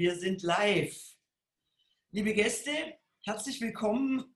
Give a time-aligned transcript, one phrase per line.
[0.00, 0.96] Wir sind live.
[2.12, 2.70] Liebe Gäste,
[3.24, 4.32] herzlich willkommen,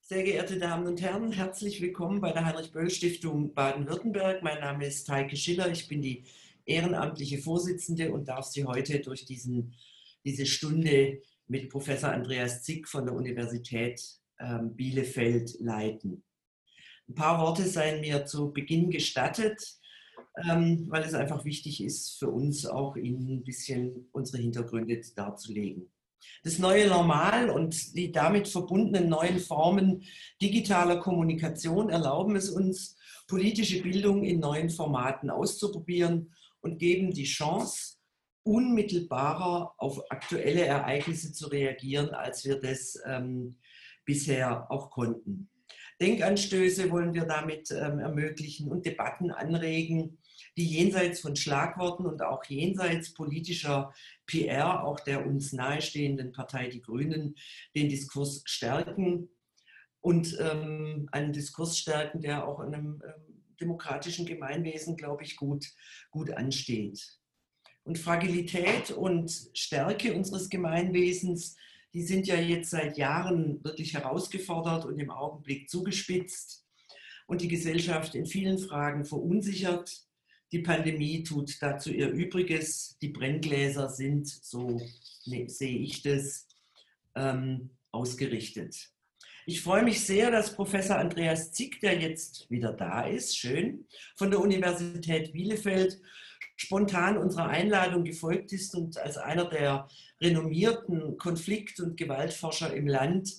[0.00, 4.42] sehr geehrte Damen und Herren, herzlich willkommen bei der Heinrich-Böll-Stiftung Baden-Württemberg.
[4.42, 6.24] Mein Name ist Heike Schiller, ich bin die
[6.64, 9.76] ehrenamtliche Vorsitzende und darf Sie heute durch diesen,
[10.24, 14.02] diese Stunde mit Professor Andreas Zick von der Universität
[14.40, 16.24] ähm, Bielefeld leiten.
[17.08, 19.78] Ein paar Worte seien mir zu Beginn gestattet
[20.44, 25.90] ähm, weil es einfach wichtig ist für uns auch Ihnen ein bisschen unsere Hintergründe darzulegen.
[26.42, 30.02] Das neue Normal und die damit verbundenen neuen Formen
[30.40, 32.96] digitaler Kommunikation erlauben es uns,
[33.26, 37.96] politische Bildung in neuen Formaten auszuprobieren und geben die Chance,
[38.44, 43.58] unmittelbarer auf aktuelle Ereignisse zu reagieren, als wir das ähm,
[44.04, 45.50] bisher auch konnten.
[46.00, 50.18] Denkanstöße wollen wir damit ähm, ermöglichen und Debatten anregen,
[50.56, 53.92] die jenseits von Schlagworten und auch jenseits politischer
[54.26, 57.36] PR, auch der uns nahestehenden Partei Die Grünen,
[57.74, 59.28] den Diskurs stärken
[60.00, 65.66] und ähm, einen Diskurs stärken, der auch in einem ähm, demokratischen Gemeinwesen, glaube ich, gut,
[66.10, 67.18] gut ansteht.
[67.84, 71.56] Und Fragilität und Stärke unseres Gemeinwesens,
[71.92, 76.66] die sind ja jetzt seit Jahren wirklich herausgefordert und im Augenblick zugespitzt
[77.26, 80.06] und die Gesellschaft in vielen Fragen verunsichert
[80.52, 82.96] die Pandemie tut dazu ihr Übriges.
[83.02, 84.80] Die Brenngläser sind, so
[85.24, 86.46] ne, sehe ich das,
[87.14, 88.90] ähm, ausgerichtet.
[89.46, 93.86] Ich freue mich sehr, dass Professor Andreas Zick, der jetzt wieder da ist, schön,
[94.16, 96.00] von der Universität Bielefeld
[96.56, 99.88] spontan unserer Einladung gefolgt ist und als einer der
[100.20, 103.34] renommierten Konflikt- und Gewaltforscher im Land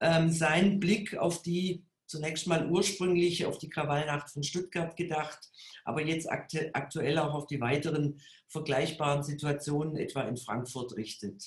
[0.00, 5.38] ähm, seinen Blick auf die zunächst mal ursprünglich auf die Krawallnacht von Stuttgart gedacht,
[5.84, 11.44] aber jetzt aktuell auch auf die weiteren vergleichbaren Situationen, etwa in Frankfurt, richtet.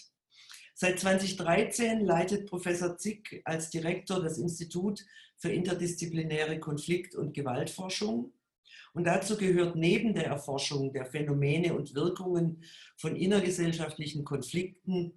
[0.76, 5.04] Seit 2013 leitet Professor Zick als Direktor das Institut
[5.38, 8.32] für interdisziplinäre Konflikt- und Gewaltforschung.
[8.94, 12.64] Und dazu gehört neben der Erforschung der Phänomene und Wirkungen
[12.98, 15.14] von innergesellschaftlichen Konflikten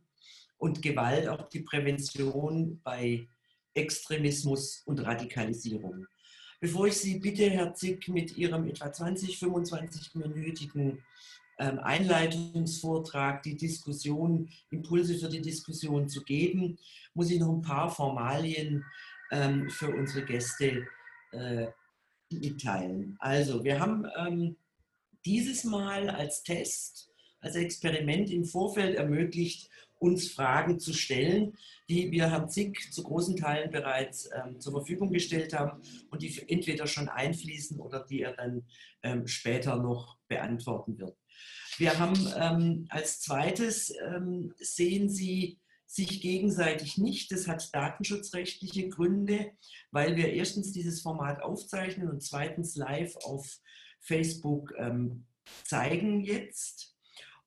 [0.57, 3.29] und Gewalt auch die Prävention bei
[3.75, 6.07] Extremismus und Radikalisierung.
[6.61, 10.99] Bevor ich Sie bitte, Herr Zick, mit Ihrem etwa 20, 25-minütigen
[11.59, 16.79] ähm, Einleitungsvortrag die Diskussion, Impulse für die Diskussion zu geben,
[17.13, 18.85] muss ich noch ein paar Formalien
[19.31, 20.87] ähm, für unsere Gäste
[21.33, 21.67] äh,
[22.31, 23.17] mitteilen.
[23.21, 24.57] Also, wir haben ähm,
[25.25, 27.11] dieses Mal als Test,
[27.41, 29.71] als Experiment im Vorfeld ermöglicht,
[30.05, 31.57] uns Fragen zu stellen,
[31.89, 36.45] die wir Herrn Zick zu großen Teilen bereits ähm, zur Verfügung gestellt haben und die
[36.49, 38.67] entweder schon einfließen oder die er dann
[39.03, 41.17] ähm, später noch beantworten wird.
[41.79, 47.33] Wir haben ähm, als zweites, ähm, sehen Sie sich gegenseitig nicht.
[47.33, 49.53] Das hat datenschutzrechtliche Gründe,
[49.91, 53.59] weil wir erstens dieses Format aufzeichnen und zweitens live auf
[54.01, 55.27] Facebook ähm,
[55.65, 56.95] zeigen jetzt.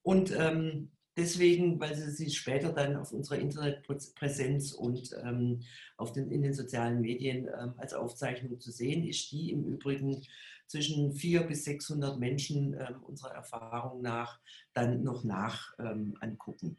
[0.01, 5.61] Und ähm, deswegen, weil sie sich später dann auf unserer Internetpräsenz und ähm,
[5.97, 10.21] auf den, in den sozialen Medien ähm, als Aufzeichnung zu sehen ist, die im Übrigen
[10.67, 14.39] zwischen 400 bis 600 Menschen ähm, unserer Erfahrung nach
[14.73, 16.77] dann noch nach ähm, angucken,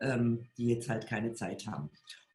[0.00, 1.90] ähm, die jetzt halt keine Zeit haben.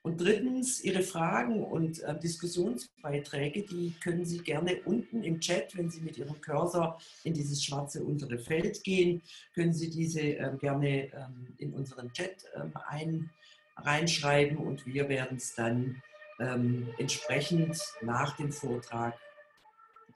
[0.05, 5.89] Und drittens, Ihre Fragen und äh, Diskussionsbeiträge, die können Sie gerne unten im Chat, wenn
[5.89, 9.21] Sie mit Ihrem Cursor in dieses schwarze untere Feld gehen,
[9.55, 13.29] können Sie diese äh, gerne ähm, in unseren Chat ähm, ein,
[13.77, 16.03] reinschreiben und wir werden es dann
[16.41, 19.17] ähm, entsprechend nach dem Vortrag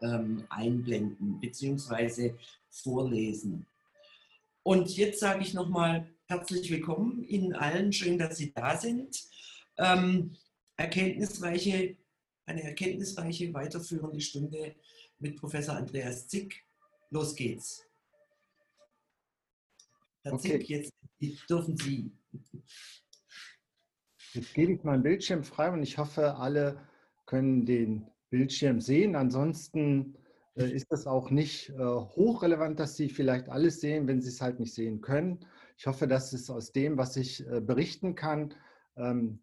[0.01, 2.33] ähm, einblenden bzw.
[2.69, 3.65] vorlesen.
[4.63, 9.15] Und jetzt sage ich nochmal herzlich willkommen Ihnen allen, schön, dass Sie da sind
[9.77, 10.35] ähm,
[10.75, 11.97] erkenntnisreiche,
[12.45, 14.75] eine erkenntnisreiche weiterführende Stunde
[15.19, 16.63] mit Professor Andreas Zick.
[17.09, 17.85] Los geht's.
[20.23, 20.59] Herr okay.
[20.59, 20.93] Zick, jetzt
[21.49, 22.11] dürfen Sie.
[24.33, 26.87] Jetzt gebe ich meinen Bildschirm frei und ich hoffe, alle
[27.25, 29.15] können den Bildschirm sehen.
[29.15, 30.15] Ansonsten
[30.55, 34.41] äh, ist das auch nicht äh, hochrelevant, dass Sie vielleicht alles sehen, wenn Sie es
[34.41, 35.45] halt nicht sehen können.
[35.77, 38.53] Ich hoffe, dass es aus dem, was ich äh, berichten kann,
[38.95, 39.39] ähm,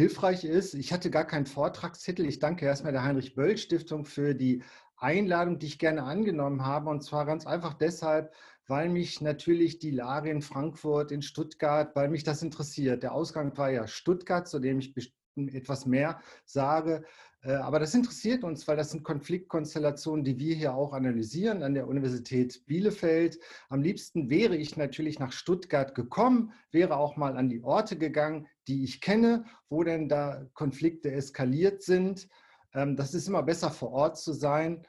[0.00, 0.74] hilfreich ist.
[0.74, 2.24] Ich hatte gar keinen Vortragstitel.
[2.24, 4.62] Ich danke erstmal der Heinrich-Böll-Stiftung für die
[4.96, 6.88] Einladung, die ich gerne angenommen habe.
[6.88, 8.32] Und zwar ganz einfach deshalb,
[8.66, 13.02] weil mich natürlich die Lage in Frankfurt, in Stuttgart, weil mich das interessiert.
[13.02, 14.94] Der Ausgang war ja Stuttgart, zu dem ich
[15.36, 17.04] etwas mehr sage.
[17.42, 21.74] Äh, aber das interessiert uns, weil das sind Konfliktkonstellationen, die wir hier auch analysieren an
[21.74, 23.38] der Universität Bielefeld.
[23.68, 28.46] Am liebsten wäre ich natürlich nach Stuttgart gekommen, wäre auch mal an die Orte gegangen,
[28.70, 32.28] die ich kenne, wo denn da Konflikte eskaliert sind.
[32.72, 34.86] Ähm, das ist immer besser vor Ort zu sein.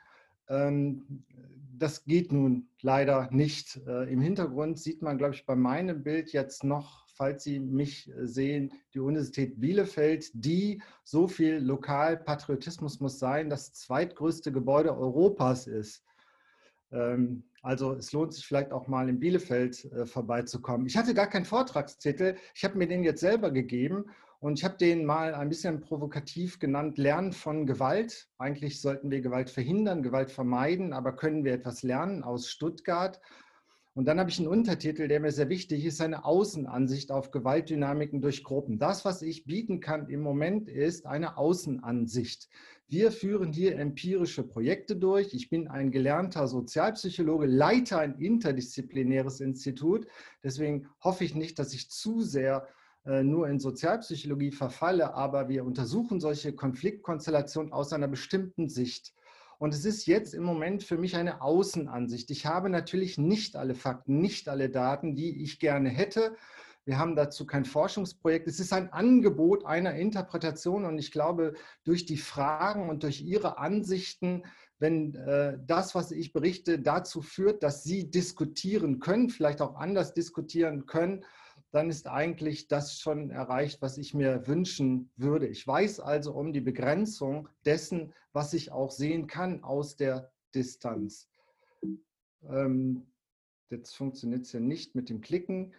[0.48, 1.24] Ähm,
[1.78, 3.82] das geht nun leider nicht.
[3.88, 8.10] Äh, Im Hintergrund sieht man, glaube ich, bei meinem Bild jetzt noch falls Sie mich
[8.10, 15.68] äh, sehen, die Universität Bielefeld, die so viel Lokalpatriotismus muss sein, das zweitgrößte Gebäude Europas
[15.68, 16.04] ist.
[16.92, 20.88] Ähm, also es lohnt sich vielleicht auch mal in Bielefeld äh, vorbeizukommen.
[20.88, 24.06] Ich hatte gar keinen Vortragstitel, ich habe mir den jetzt selber gegeben
[24.40, 28.28] und ich habe den mal ein bisschen provokativ genannt, Lernen von Gewalt.
[28.40, 33.22] Eigentlich sollten wir Gewalt verhindern, Gewalt vermeiden, aber können wir etwas lernen aus Stuttgart?
[34.02, 38.20] Und dann habe ich einen Untertitel, der mir sehr wichtig ist, eine Außenansicht auf Gewaltdynamiken
[38.20, 38.80] durch Gruppen.
[38.80, 42.50] Das, was ich bieten kann im Moment, ist eine Außenansicht.
[42.88, 45.36] Wir führen hier empirische Projekte durch.
[45.36, 50.08] Ich bin ein gelernter Sozialpsychologe, leite ein interdisziplinäres Institut.
[50.44, 52.68] Deswegen hoffe ich nicht, dass ich zu sehr
[53.06, 59.14] äh, nur in Sozialpsychologie verfalle, aber wir untersuchen solche Konfliktkonstellationen aus einer bestimmten Sicht.
[59.62, 62.32] Und es ist jetzt im Moment für mich eine Außenansicht.
[62.32, 66.36] Ich habe natürlich nicht alle Fakten, nicht alle Daten, die ich gerne hätte.
[66.84, 68.48] Wir haben dazu kein Forschungsprojekt.
[68.48, 71.54] Es ist ein Angebot einer Interpretation und ich glaube,
[71.84, 74.42] durch die Fragen und durch Ihre Ansichten,
[74.80, 80.16] wenn äh, das, was ich berichte, dazu führt, dass Sie diskutieren können, vielleicht auch anders
[80.16, 81.24] diskutieren können,
[81.72, 85.48] dann ist eigentlich das schon erreicht, was ich mir wünschen würde.
[85.48, 91.30] Ich weiß also um die Begrenzung dessen, was ich auch sehen kann aus der Distanz.
[92.50, 93.08] Ähm,
[93.70, 95.74] jetzt funktioniert es ja nicht mit dem Klicken.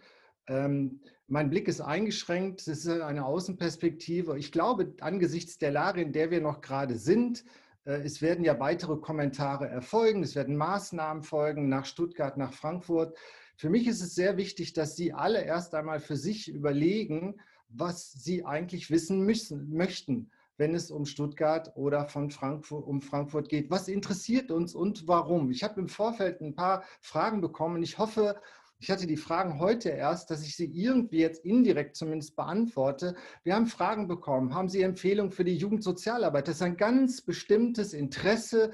[0.47, 4.37] Ähm, mein Blick ist eingeschränkt, es ist eine Außenperspektive.
[4.37, 7.45] Ich glaube, angesichts der Lage, in der wir noch gerade sind,
[7.85, 13.17] äh, es werden ja weitere Kommentare erfolgen, es werden Maßnahmen folgen nach Stuttgart, nach Frankfurt.
[13.55, 17.35] Für mich ist es sehr wichtig, dass Sie alle erst einmal für sich überlegen,
[17.69, 23.49] was Sie eigentlich wissen müssen, möchten, wenn es um Stuttgart oder von Frankfurt, um Frankfurt
[23.49, 23.69] geht.
[23.71, 25.49] Was interessiert uns und warum?
[25.49, 27.81] Ich habe im Vorfeld ein paar Fragen bekommen.
[27.81, 28.39] Ich hoffe,
[28.79, 33.15] ich hatte die Fragen heute erst, dass ich sie irgendwie jetzt indirekt zumindest beantworte.
[33.43, 34.53] Wir haben Fragen bekommen.
[34.53, 36.47] Haben Sie Empfehlungen für die Jugendsozialarbeit?
[36.47, 38.71] Das ist ein ganz bestimmtes Interesse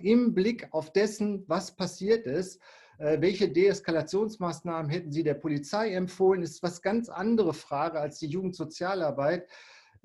[0.00, 2.60] im Blick auf dessen, was passiert ist.
[2.98, 6.42] Äh, welche Deeskalationsmaßnahmen hätten Sie der Polizei empfohlen?
[6.42, 9.48] Das ist was ganz andere Frage als die Jugendsozialarbeit.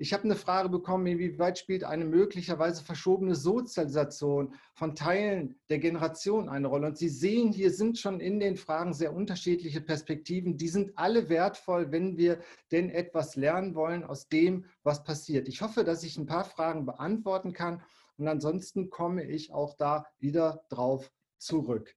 [0.00, 6.48] Ich habe eine Frage bekommen, inwieweit spielt eine möglicherweise verschobene Sozialisation von Teilen der Generation
[6.48, 6.86] eine Rolle?
[6.86, 10.56] Und Sie sehen, hier sind schon in den Fragen sehr unterschiedliche Perspektiven.
[10.56, 12.38] Die sind alle wertvoll, wenn wir
[12.70, 15.48] denn etwas lernen wollen aus dem, was passiert.
[15.48, 17.82] Ich hoffe, dass ich ein paar Fragen beantworten kann
[18.18, 21.92] und ansonsten komme ich auch da wieder drauf zurück.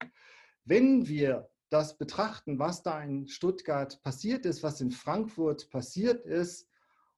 [0.65, 6.67] Wenn wir das betrachten, was da in Stuttgart passiert ist, was in Frankfurt passiert ist,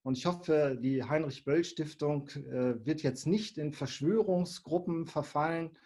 [0.03, 5.77] und ich hoffe, die Heinrich-Böll-Stiftung äh, wird jetzt nicht in Verschwörungsgruppen verfallen.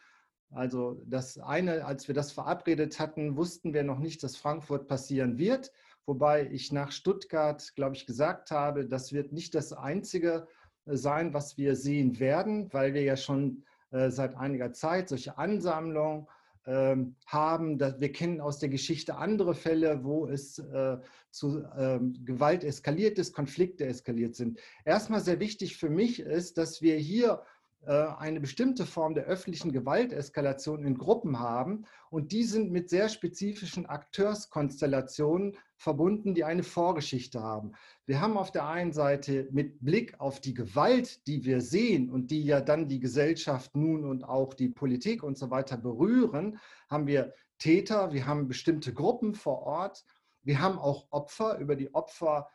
[0.50, 5.38] Also das eine, als wir das verabredet hatten, wussten wir noch nicht, dass Frankfurt passieren
[5.38, 5.72] wird.
[6.08, 10.48] Wobei ich nach Stuttgart, glaube ich, gesagt habe, das wird nicht das Einzige
[10.86, 15.38] äh, sein, was wir sehen werden, weil wir ja schon äh, seit einiger Zeit solche
[15.38, 16.28] Ansammlungen
[17.26, 17.80] haben.
[17.80, 20.98] Wir kennen aus der Geschichte andere Fälle, wo es äh,
[21.32, 24.60] zu ähm, Gewalt eskaliert ist, Konflikte eskaliert sind.
[24.84, 27.44] Erstmal sehr wichtig für mich ist, dass wir hier
[27.86, 33.08] äh, eine bestimmte Form der öffentlichen Gewalteskalation in Gruppen haben und die sind mit sehr
[33.08, 37.74] spezifischen Akteurskonstellationen verbunden, die eine Vorgeschichte haben.
[38.06, 42.32] Wir haben auf der einen Seite mit Blick auf die Gewalt, die wir sehen und
[42.32, 47.08] die ja dann die Gesellschaft nun und auch die Politik und so weiter berühren, haben
[47.08, 50.04] wir Täter, wir haben bestimmte Gruppen vor Ort,
[50.44, 52.50] wir haben auch Opfer, über die Opfer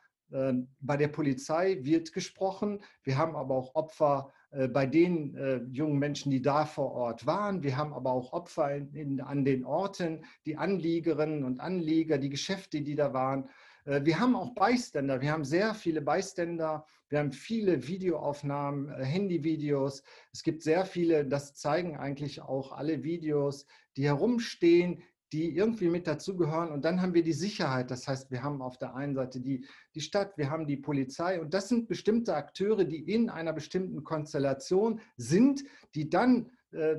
[0.80, 2.80] bei der Polizei wird gesprochen.
[3.02, 7.26] Wir haben aber auch Opfer äh, bei den äh, jungen Menschen, die da vor Ort
[7.26, 7.62] waren.
[7.62, 12.30] Wir haben aber auch Opfer in, in, an den Orten, die Anliegerinnen und Anlieger, die
[12.30, 13.48] Geschäfte, die da waren.
[13.84, 15.20] Äh, wir haben auch Beiständer.
[15.20, 16.84] Wir haben sehr viele Beiständer.
[17.08, 20.02] Wir haben viele Videoaufnahmen, äh, Handyvideos.
[20.32, 26.06] Es gibt sehr viele, das zeigen eigentlich auch alle Videos, die herumstehen, die irgendwie mit
[26.06, 26.70] dazugehören.
[26.70, 27.90] Und dann haben wir die Sicherheit.
[27.90, 31.40] Das heißt, wir haben auf der einen Seite die, die Stadt, wir haben die Polizei.
[31.40, 36.96] Und das sind bestimmte Akteure, die in einer bestimmten Konstellation sind, die dann äh,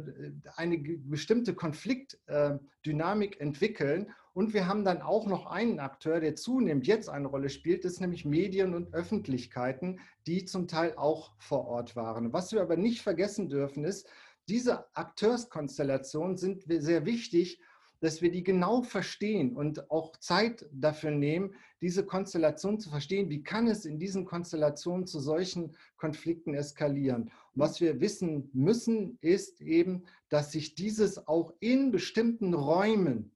[0.55, 4.11] eine bestimmte Konfliktdynamik entwickeln.
[4.33, 8.01] Und wir haben dann auch noch einen Akteur, der zunehmend jetzt eine Rolle spielt, ist
[8.01, 12.33] nämlich Medien und Öffentlichkeiten, die zum Teil auch vor Ort waren.
[12.33, 14.09] Was wir aber nicht vergessen dürfen, ist,
[14.49, 17.61] diese Akteurskonstellationen sind sehr wichtig,
[18.03, 23.29] dass wir die genau verstehen und auch Zeit dafür nehmen, diese Konstellation zu verstehen.
[23.29, 27.23] Wie kann es in diesen Konstellationen zu solchen Konflikten eskalieren?
[27.23, 33.31] Und was wir wissen müssen, ist eben, dass sich dieses auch in bestimmten Räumen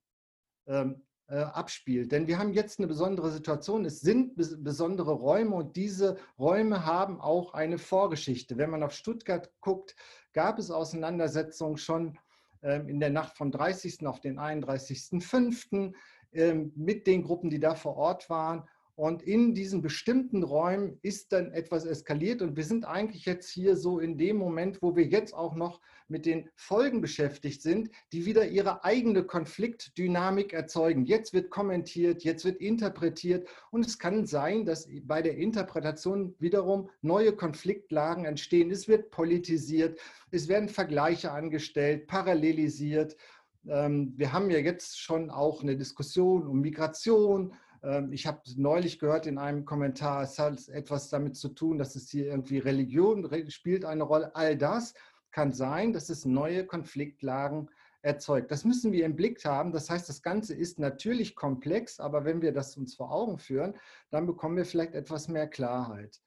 [0.66, 2.12] ähm, äh, abspielt.
[2.12, 3.86] Denn wir haben jetzt eine besondere Situation.
[3.86, 8.58] Es sind besondere Räume und diese Räume haben auch eine Vorgeschichte.
[8.58, 9.96] Wenn man auf Stuttgart guckt,
[10.34, 12.18] gab es Auseinandersetzungen schon
[12.62, 14.06] in der Nacht vom 30.
[14.08, 15.94] auf den 31.05.
[16.34, 18.68] Ähm, mit den Gruppen, die da vor Ort waren.
[18.98, 22.42] Und in diesen bestimmten Räumen ist dann etwas eskaliert.
[22.42, 25.82] Und wir sind eigentlich jetzt hier so in dem Moment, wo wir jetzt auch noch
[26.08, 31.06] mit den Folgen beschäftigt sind, die wieder ihre eigene Konfliktdynamik erzeugen.
[31.06, 33.48] Jetzt wird kommentiert, jetzt wird interpretiert.
[33.70, 38.72] Und es kann sein, dass bei der Interpretation wiederum neue Konfliktlagen entstehen.
[38.72, 40.00] Es wird politisiert,
[40.32, 43.16] es werden Vergleiche angestellt, parallelisiert.
[43.68, 47.54] Ähm, wir haben ja jetzt schon auch eine Diskussion um Migration
[48.12, 52.10] ich habe neulich gehört in einem Kommentar, es hat etwas damit zu tun, dass es
[52.10, 54.36] hier irgendwie Religion spielt eine Rolle.
[54.36, 54.94] All das
[55.32, 57.70] kann sein, dass es neue Konfliktlagen
[58.02, 58.52] erzeugt.
[58.52, 59.72] Das müssen wir im Blick haben.
[59.72, 63.76] Das heißt, das Ganze ist natürlich komplex, aber wenn wir das uns vor Augen führen,
[64.10, 66.22] dann bekommen wir vielleicht etwas mehr Klarheit.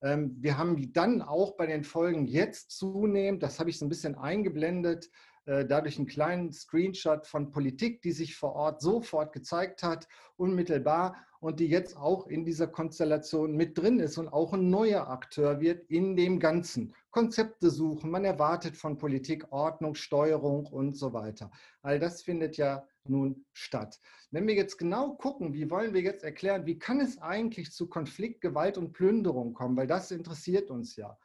[0.00, 3.88] Ähm, wir haben dann auch bei den Folgen jetzt zunehmend, das habe ich so ein
[3.88, 5.10] bisschen eingeblendet,
[5.48, 11.60] dadurch einen kleinen Screenshot von Politik, die sich vor Ort sofort gezeigt hat, unmittelbar und
[11.60, 15.88] die jetzt auch in dieser Konstellation mit drin ist und auch ein neuer Akteur wird
[15.88, 16.94] in dem Ganzen.
[17.10, 21.50] Konzepte suchen, man erwartet von Politik Ordnung, Steuerung und so weiter.
[21.82, 24.00] All das findet ja nun statt.
[24.30, 27.88] Wenn wir jetzt genau gucken, wie wollen wir jetzt erklären, wie kann es eigentlich zu
[27.88, 31.16] Konflikt, Gewalt und Plünderung kommen, weil das interessiert uns ja.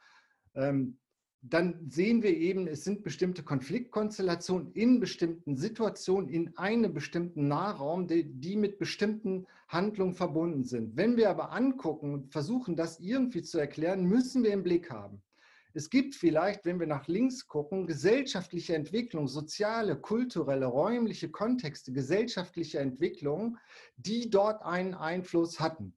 [0.56, 1.00] Ähm,
[1.46, 8.08] dann sehen wir eben, es sind bestimmte Konfliktkonstellationen in bestimmten Situationen, in einem bestimmten Nahraum,
[8.08, 10.96] die, die, mit bestimmten Handlungen verbunden sind.
[10.96, 15.22] Wenn wir aber angucken und versuchen, das irgendwie zu erklären, müssen wir im Blick haben.
[15.74, 22.80] Es gibt vielleicht, wenn wir nach links gucken, gesellschaftliche Entwicklung, soziale, kulturelle, räumliche Kontexte, gesellschaftliche
[22.80, 23.58] Entwicklungen,
[23.98, 25.94] die dort einen Einfluss hatten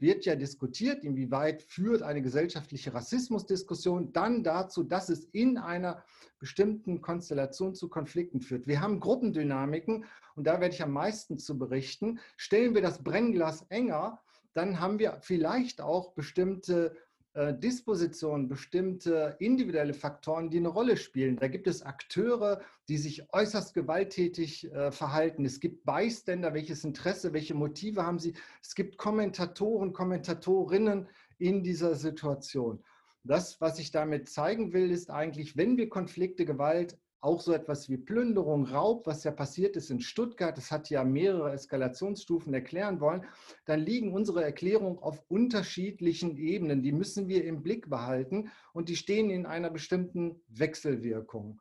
[0.00, 6.02] wird ja diskutiert, inwieweit führt eine gesellschaftliche Rassismusdiskussion dann dazu, dass es in einer
[6.38, 8.66] bestimmten Konstellation zu Konflikten führt.
[8.66, 10.04] Wir haben Gruppendynamiken
[10.36, 12.18] und da werde ich am meisten zu berichten.
[12.36, 14.20] Stellen wir das Brennglas enger,
[14.54, 16.96] dann haben wir vielleicht auch bestimmte
[17.34, 21.36] Dispositionen, bestimmte individuelle Faktoren, die eine Rolle spielen.
[21.36, 25.44] Da gibt es Akteure, die sich äußerst gewalttätig äh, verhalten.
[25.44, 28.34] Es gibt Beiständer, welches Interesse, welche Motive haben sie.
[28.60, 31.08] Es gibt Kommentatoren, Kommentatorinnen
[31.38, 32.82] in dieser Situation.
[33.22, 37.88] Das, was ich damit zeigen will, ist eigentlich, wenn wir Konflikte, Gewalt auch so etwas
[37.88, 43.00] wie Plünderung, Raub, was ja passiert ist in Stuttgart, das hat ja mehrere Eskalationsstufen erklären
[43.00, 43.24] wollen,
[43.66, 46.82] dann liegen unsere Erklärungen auf unterschiedlichen Ebenen.
[46.82, 51.60] Die müssen wir im Blick behalten und die stehen in einer bestimmten Wechselwirkung.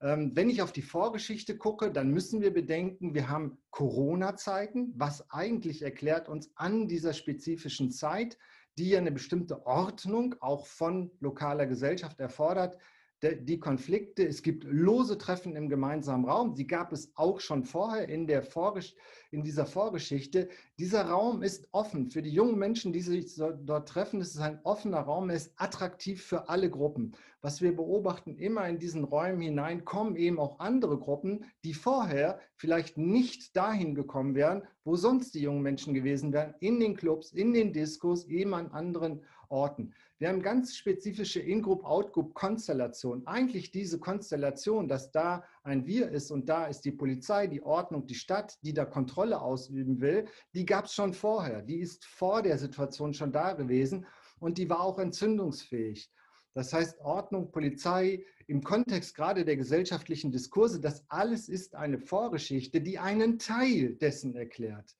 [0.00, 5.30] Ähm, wenn ich auf die Vorgeschichte gucke, dann müssen wir bedenken, wir haben Corona-Zeiten, was
[5.30, 8.36] eigentlich erklärt uns an dieser spezifischen Zeit,
[8.76, 12.76] die ja eine bestimmte Ordnung auch von lokaler Gesellschaft erfordert,
[13.22, 18.08] die Konflikte, es gibt lose Treffen im gemeinsamen Raum, die gab es auch schon vorher
[18.08, 18.94] in, der Vorgesch
[19.30, 20.48] in dieser Vorgeschichte.
[20.78, 24.20] Dieser Raum ist offen für die jungen Menschen, die sich dort treffen.
[24.20, 27.12] Es ist ein offener Raum, er ist attraktiv für alle Gruppen.
[27.40, 32.40] Was wir beobachten, immer in diesen Räumen hinein kommen eben auch andere Gruppen, die vorher
[32.54, 37.32] vielleicht nicht dahin gekommen wären, wo sonst die jungen Menschen gewesen wären, in den Clubs,
[37.32, 39.94] in den Diskos, eben an anderen Orten.
[40.18, 43.26] Wir haben ganz spezifische In-Group-Out-Group-Konstellationen.
[43.26, 48.06] Eigentlich diese Konstellation, dass da ein Wir ist und da ist die Polizei, die Ordnung,
[48.06, 51.60] die Stadt, die da Kontrolle ausüben will, die gab es schon vorher.
[51.60, 54.06] Die ist vor der Situation schon da gewesen
[54.38, 56.10] und die war auch entzündungsfähig.
[56.54, 62.80] Das heißt, Ordnung, Polizei, im Kontext gerade der gesellschaftlichen Diskurse, das alles ist eine Vorgeschichte,
[62.80, 64.96] die einen Teil dessen erklärt.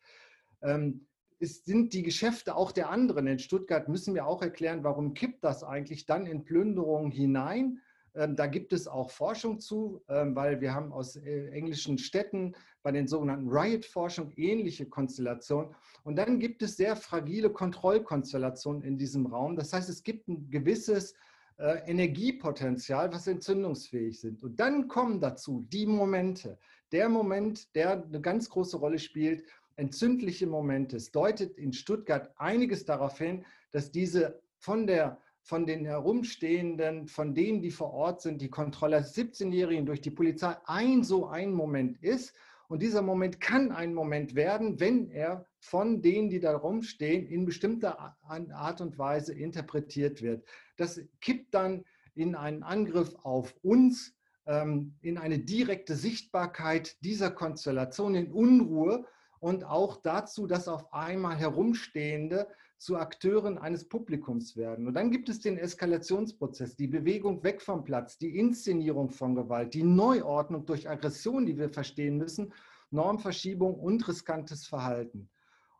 [0.60, 1.06] Ähm,
[1.38, 3.26] es sind die Geschäfte auch der anderen.
[3.26, 7.80] In Stuttgart müssen wir auch erklären, warum kippt das eigentlich dann in Plünderungen hinein.
[8.14, 12.54] Ähm, da gibt es auch Forschung zu, ähm, weil wir haben aus äh, englischen Städten
[12.82, 15.74] bei den sogenannten Riot-Forschung ähnliche Konstellationen.
[16.04, 19.56] Und dann gibt es sehr fragile Kontrollkonstellationen in diesem Raum.
[19.56, 21.14] Das heißt, es gibt ein gewisses
[21.58, 24.42] äh, Energiepotenzial, was entzündungsfähig sind.
[24.42, 26.58] Und dann kommen dazu die Momente.
[26.92, 29.44] Der Moment, der eine ganz große Rolle spielt,
[29.76, 30.96] entzündliche Momente.
[30.96, 37.32] Es deutet in Stuttgart einiges darauf hin, dass diese von der von den Herumstehenden, von
[37.32, 42.02] denen, die vor Ort sind, die Kontrolle 17-Jährigen durch die Polizei ein so ein Moment
[42.02, 42.34] ist.
[42.66, 47.44] Und dieser Moment kann ein Moment werden, wenn er von denen, die da rumstehen, in
[47.44, 50.44] bestimmter Art und Weise interpretiert wird.
[50.76, 51.84] Das kippt dann
[52.16, 54.16] in einen Angriff auf uns,
[54.46, 59.04] ähm, in eine direkte Sichtbarkeit dieser Konstellation, in Unruhe
[59.46, 62.48] und auch dazu, dass auf einmal Herumstehende
[62.78, 64.88] zu Akteuren eines Publikums werden.
[64.88, 69.72] Und dann gibt es den Eskalationsprozess, die Bewegung weg vom Platz, die Inszenierung von Gewalt,
[69.74, 72.52] die Neuordnung durch Aggression, die wir verstehen müssen,
[72.90, 75.30] Normverschiebung und riskantes Verhalten.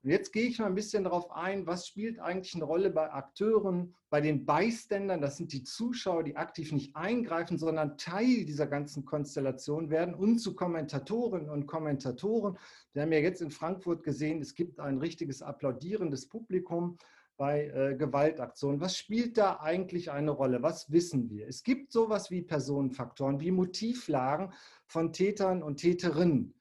[0.07, 3.13] Und jetzt gehe ich mal ein bisschen darauf ein, was spielt eigentlich eine Rolle bei
[3.13, 8.69] Akteuren, bei den Beiständern, das sind die Zuschauer, die aktiv nicht eingreifen, sondern Teil dieser
[8.69, 12.57] ganzen Konstellation werden und zu Kommentatorinnen und Kommentatoren.
[12.93, 16.99] Wir haben ja jetzt in Frankfurt gesehen, es gibt ein richtiges applaudierendes Publikum
[17.37, 18.81] bei äh, Gewaltaktionen.
[18.81, 20.63] Was spielt da eigentlich eine Rolle?
[20.63, 21.49] Was wissen wir?
[21.49, 24.53] Es gibt sowas wie Personenfaktoren, wie Motivlagen
[24.87, 26.55] von Tätern und Täterinnen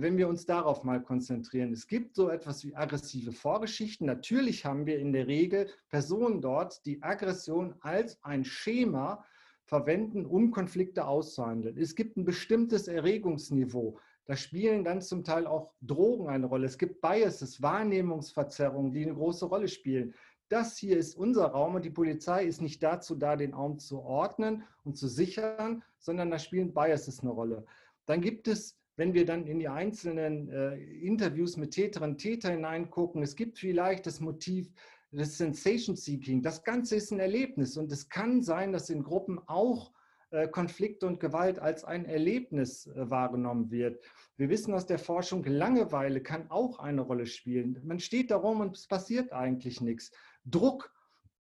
[0.00, 1.72] wenn wir uns darauf mal konzentrieren.
[1.72, 4.06] Es gibt so etwas wie aggressive Vorgeschichten.
[4.06, 9.22] Natürlich haben wir in der Regel Personen dort, die Aggression als ein Schema
[9.64, 11.76] verwenden, um Konflikte auszuhandeln.
[11.76, 13.98] Es gibt ein bestimmtes Erregungsniveau.
[14.24, 16.66] Da spielen dann zum Teil auch Drogen eine Rolle.
[16.66, 20.14] Es gibt Biases, Wahrnehmungsverzerrungen, die eine große Rolle spielen.
[20.48, 24.00] Das hier ist unser Raum und die Polizei ist nicht dazu da, den Raum zu
[24.00, 27.66] ordnen und zu sichern, sondern da spielen Biases eine Rolle.
[28.06, 32.52] Dann gibt es wenn wir dann in die einzelnen äh, Interviews mit Täterinnen und Tätern
[32.52, 34.72] hineingucken, es gibt vielleicht das Motiv
[35.10, 36.42] des Sensation Seeking.
[36.42, 39.92] Das Ganze ist ein Erlebnis und es kann sein, dass in Gruppen auch
[40.30, 44.02] äh, Konflikte und Gewalt als ein Erlebnis äh, wahrgenommen wird.
[44.38, 47.78] Wir wissen aus der Forschung, Langeweile kann auch eine Rolle spielen.
[47.84, 50.10] Man steht da rum und es passiert eigentlich nichts.
[50.46, 50.90] Druck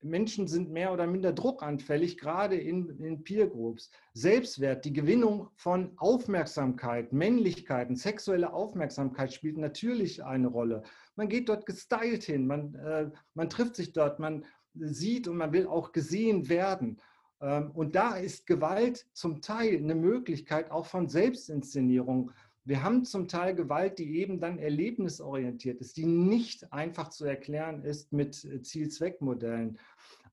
[0.02, 3.90] Menschen sind mehr oder minder druckanfällig, gerade in, in Peer Groups.
[4.14, 10.82] Selbstwert, die Gewinnung von Aufmerksamkeit, Männlichkeiten, sexuelle Aufmerksamkeit spielt natürlich eine Rolle.
[11.16, 15.52] Man geht dort gestylt hin, man, äh, man trifft sich dort, man sieht und man
[15.52, 17.00] will auch gesehen werden.
[17.40, 22.32] Ähm, und da ist Gewalt zum Teil eine Möglichkeit auch von Selbstinszenierung.
[22.66, 27.84] Wir haben zum Teil Gewalt, die eben dann erlebnisorientiert ist, die nicht einfach zu erklären
[27.84, 29.78] ist mit äh, Ziel-Zweck-Modellen.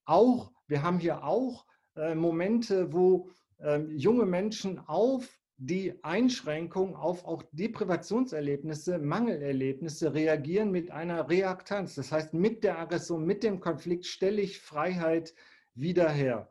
[0.05, 7.23] Auch, wir haben hier auch äh, Momente, wo äh, junge Menschen auf die Einschränkung, auf
[7.23, 11.93] auch Deprivationserlebnisse, Mangelerlebnisse reagieren mit einer Reaktanz.
[11.93, 15.35] Das heißt, mit der Aggression, mit dem Konflikt stelle ich Freiheit
[15.75, 16.49] wieder her.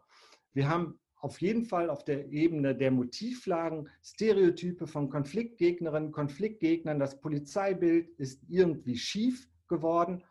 [0.55, 6.99] Wir haben auf jeden Fall auf der Ebene der Motivlagen Stereotype von Konfliktgegnerinnen, Konfliktgegnern.
[6.99, 10.25] Das Polizeibild ist irgendwie schief geworden.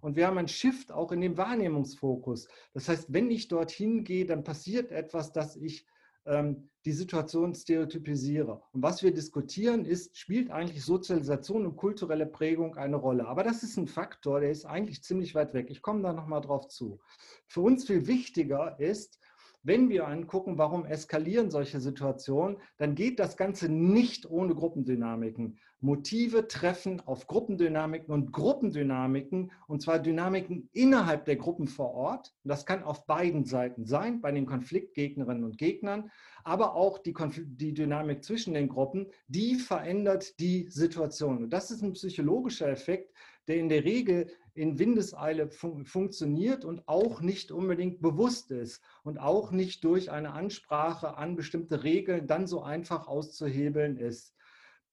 [0.00, 2.46] Und wir haben einen Shift auch in dem Wahrnehmungsfokus.
[2.74, 5.84] Das heißt, wenn ich dorthin gehe, dann passiert etwas, dass ich
[6.26, 8.62] ähm, die Situation stereotypisiere.
[8.72, 13.26] Und was wir diskutieren ist, spielt eigentlich Sozialisation und kulturelle Prägung eine Rolle.
[13.26, 15.70] Aber das ist ein Faktor, der ist eigentlich ziemlich weit weg.
[15.70, 17.00] Ich komme da nochmal drauf zu.
[17.48, 19.18] Für uns viel wichtiger ist,
[19.66, 25.58] wenn wir angucken, warum eskalieren solche Situationen, dann geht das Ganze nicht ohne Gruppendynamiken.
[25.80, 32.32] Motive treffen auf Gruppendynamiken und Gruppendynamiken, und zwar Dynamiken innerhalb der Gruppen vor Ort.
[32.44, 36.10] Das kann auf beiden Seiten sein, bei den Konfliktgegnerinnen und Gegnern,
[36.44, 41.44] aber auch die, die Dynamik zwischen den Gruppen, die verändert die Situation.
[41.44, 43.12] Und das ist ein psychologischer Effekt,
[43.48, 49.18] der in der Regel in Windeseile fun funktioniert und auch nicht unbedingt bewusst ist und
[49.18, 54.34] auch nicht durch eine Ansprache an bestimmte Regeln dann so einfach auszuhebeln ist.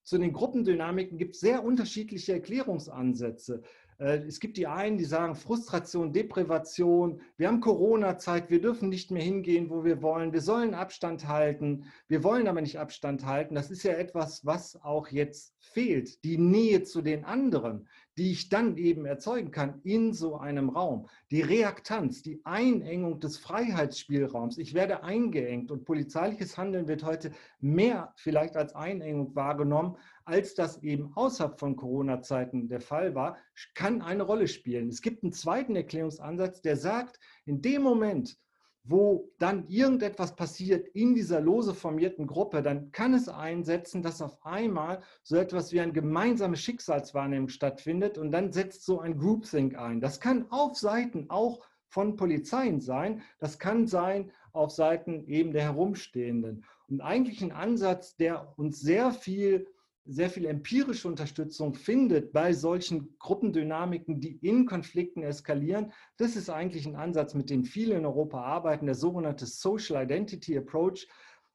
[0.03, 3.63] Zu den Gruppendynamiken gibt es sehr unterschiedliche Erklärungsansätze.
[3.99, 9.11] Äh, es gibt die einen, die sagen Frustration, Deprivation, wir haben Corona-Zeit, wir dürfen nicht
[9.11, 13.55] mehr hingehen, wo wir wollen, wir sollen Abstand halten, wir wollen aber nicht Abstand halten.
[13.55, 18.49] Das ist ja etwas, was auch jetzt fehlt, die Nähe zu den anderen die ich
[18.49, 21.07] dann eben erzeugen kann in so einem Raum.
[21.31, 24.57] Die Reaktanz, die Einengung des Freiheitsspielraums.
[24.57, 30.81] Ich werde eingeengt und polizeiliches Handeln wird heute mehr vielleicht als Einengung wahrgenommen, als das
[30.83, 33.37] eben außerhalb von Corona-Zeiten der Fall war,
[33.73, 34.89] kann eine Rolle spielen.
[34.89, 38.37] Es gibt einen zweiten Erklärungsansatz, der sagt, in dem Moment,
[38.83, 44.45] wo dann irgendetwas passiert in dieser lose formierten Gruppe, dann kann es einsetzen, dass auf
[44.45, 50.01] einmal so etwas wie eine gemeinsame Schicksalswahrnehmung stattfindet und dann setzt so ein Groupthink ein.
[50.01, 53.21] Das kann auf Seiten auch von Polizeien sein.
[53.39, 56.65] Das kann sein auf Seiten eben der Herumstehenden.
[56.89, 59.67] Und eigentlich ein Ansatz, der uns sehr viel
[60.05, 65.93] sehr viel empirische Unterstützung findet bei solchen Gruppendynamiken, die in Konflikten eskalieren.
[66.17, 70.57] Das ist eigentlich ein Ansatz, mit dem viele in Europa arbeiten, der sogenannte Social Identity
[70.57, 71.07] Approach,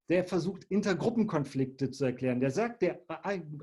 [0.09, 2.41] der versucht, Intergruppenkonflikte zu erklären.
[2.41, 3.03] Der sagt, der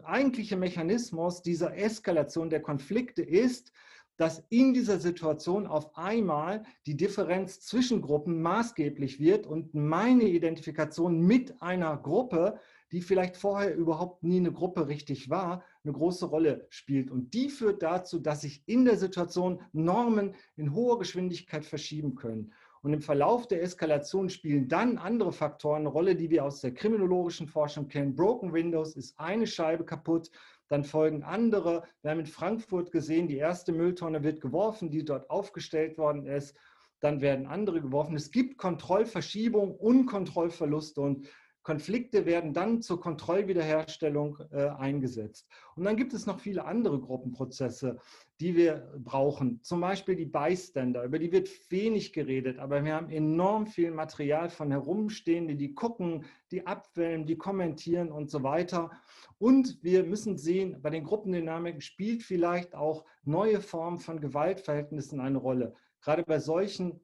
[0.03, 3.71] eigentliche Mechanismus dieser Eskalation der Konflikte ist,
[4.17, 11.19] dass in dieser Situation auf einmal die Differenz zwischen Gruppen maßgeblich wird und meine Identifikation
[11.19, 12.59] mit einer Gruppe
[12.91, 17.11] die vielleicht vorher überhaupt nie eine Gruppe richtig war, eine große Rolle spielt.
[17.11, 22.53] Und die führt dazu, dass sich in der Situation Normen in hoher Geschwindigkeit verschieben können.
[22.85, 26.71] Und im Verlauf der Eskalation spielen dann andere Faktoren eine Rolle, die wir aus der
[26.71, 28.15] kriminologischen Forschung kennen.
[28.15, 30.29] Broken Windows ist eine Scheibe kaputt,
[30.67, 31.83] dann folgen andere.
[32.03, 36.55] Wir haben in Frankfurt gesehen, die erste Mülltonne wird geworfen, die dort aufgestellt worden ist.
[36.99, 38.15] Dann werden andere geworfen.
[38.15, 41.27] Es gibt Kontrollverschiebung, Unkontrollverluste und
[41.65, 45.47] Konflikte werden dann zur Kontrollwiederherstellung äh, eingesetzt.
[45.75, 47.97] Und dann gibt es noch viele andere Gruppenprozesse,
[48.39, 49.63] die wir brauchen.
[49.63, 54.51] Zum Beispiel die Bystander, über die wird wenig geredet, aber wir haben enorm viel Material
[54.51, 58.91] von Herumstehenden, die gucken, die abwählen, die kommentieren und so weiter.
[59.39, 65.39] Und wir müssen sehen, bei den Gruppendynamiken spielt vielleicht auch neue Formen von Gewaltverhältnissen eine
[65.39, 65.73] Rolle.
[66.01, 67.01] Gerade bei solchen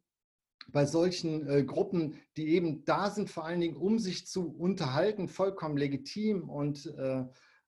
[0.67, 5.27] bei solchen äh, Gruppen, die eben da sind, vor allen Dingen, um sich zu unterhalten,
[5.27, 7.23] vollkommen legitim und, äh,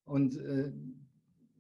[0.05, 0.71] und äh,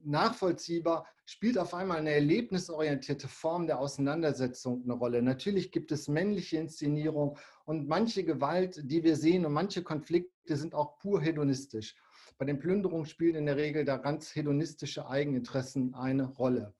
[0.03, 5.21] nachvollziehbar, spielt auf einmal eine erlebnisorientierte Form der Auseinandersetzung eine Rolle.
[5.21, 10.73] Natürlich gibt es männliche Inszenierung und manche Gewalt, die wir sehen und manche Konflikte sind
[10.75, 11.95] auch pur hedonistisch.
[12.37, 16.73] Bei den Plünderungen spielen in der Regel da ganz hedonistische Eigeninteressen eine Rolle.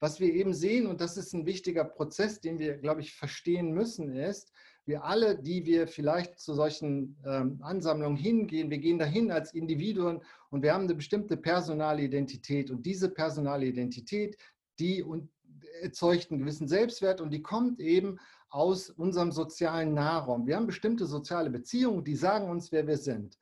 [0.00, 3.72] Was wir eben sehen, und das ist ein wichtiger Prozess, den wir, glaube ich, verstehen
[3.72, 4.52] müssen, ist,
[4.86, 10.22] wir alle, die wir vielleicht zu solchen ähm, Ansammlungen hingehen, wir gehen dahin als Individuen
[10.48, 12.70] und wir haben eine bestimmte personale Identität.
[12.70, 14.38] Und diese personale Identität,
[14.78, 15.28] die und,
[15.82, 20.46] erzeugt einen gewissen Selbstwert und die kommt eben aus unserem sozialen Nahraum.
[20.46, 23.38] Wir haben bestimmte soziale Beziehungen, die sagen uns, wer wir sind.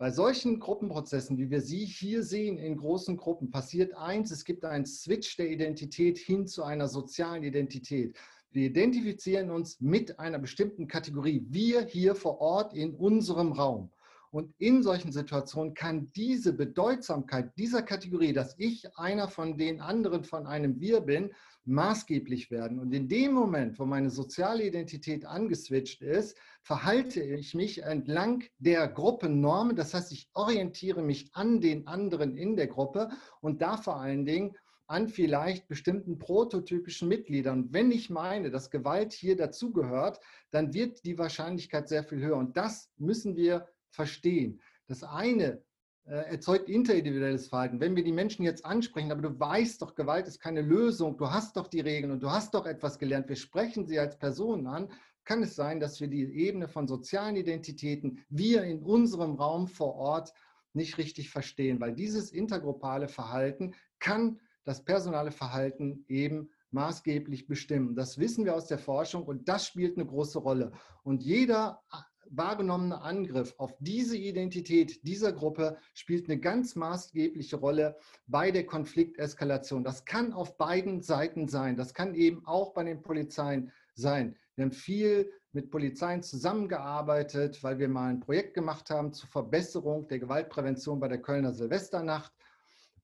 [0.00, 4.64] Bei solchen Gruppenprozessen, wie wir sie hier sehen in großen Gruppen, passiert eins, es gibt
[4.64, 8.16] einen Switch der Identität hin zu einer sozialen Identität.
[8.52, 13.90] Wir identifizieren uns mit einer bestimmten Kategorie, wir hier vor Ort in unserem Raum.
[14.30, 20.24] Und in solchen Situationen kann diese Bedeutsamkeit dieser Kategorie, dass ich einer von den anderen
[20.24, 21.32] von einem Wir bin,
[21.64, 22.78] maßgeblich werden.
[22.78, 28.88] Und in dem Moment, wo meine soziale Identität angeswitcht ist, verhalte ich mich entlang der
[28.88, 29.76] Gruppennormen.
[29.76, 33.10] Das heißt, ich orientiere mich an den anderen in der Gruppe
[33.40, 37.68] und da vor allen Dingen an vielleicht bestimmten prototypischen Mitgliedern.
[37.70, 40.18] Wenn ich meine, dass Gewalt hier dazugehört,
[40.50, 42.38] dann wird die Wahrscheinlichkeit sehr viel höher.
[42.38, 44.60] Und das müssen wir verstehen.
[44.86, 45.62] Das eine
[46.04, 47.80] äh, erzeugt interindividuelles Verhalten.
[47.80, 51.30] Wenn wir die Menschen jetzt ansprechen, aber du weißt doch, Gewalt ist keine Lösung, du
[51.30, 54.66] hast doch die Regeln und du hast doch etwas gelernt, wir sprechen sie als Personen
[54.66, 54.90] an,
[55.24, 59.96] kann es sein, dass wir die Ebene von sozialen Identitäten, wir in unserem Raum vor
[59.96, 60.32] Ort
[60.72, 67.94] nicht richtig verstehen, weil dieses intergruppale Verhalten kann das personale Verhalten eben maßgeblich bestimmen.
[67.94, 70.72] Das wissen wir aus der Forschung und das spielt eine große Rolle.
[71.02, 71.82] Und jeder
[72.30, 79.84] wahrgenommene Angriff auf diese Identität dieser Gruppe spielt eine ganz maßgebliche Rolle bei der Konflikteskalation.
[79.84, 81.76] Das kann auf beiden Seiten sein.
[81.76, 84.36] Das kann eben auch bei den Polizeien sein.
[84.54, 90.06] Wir haben viel mit Polizeien zusammengearbeitet, weil wir mal ein Projekt gemacht haben zur Verbesserung
[90.08, 92.32] der Gewaltprävention bei der Kölner Silvesternacht.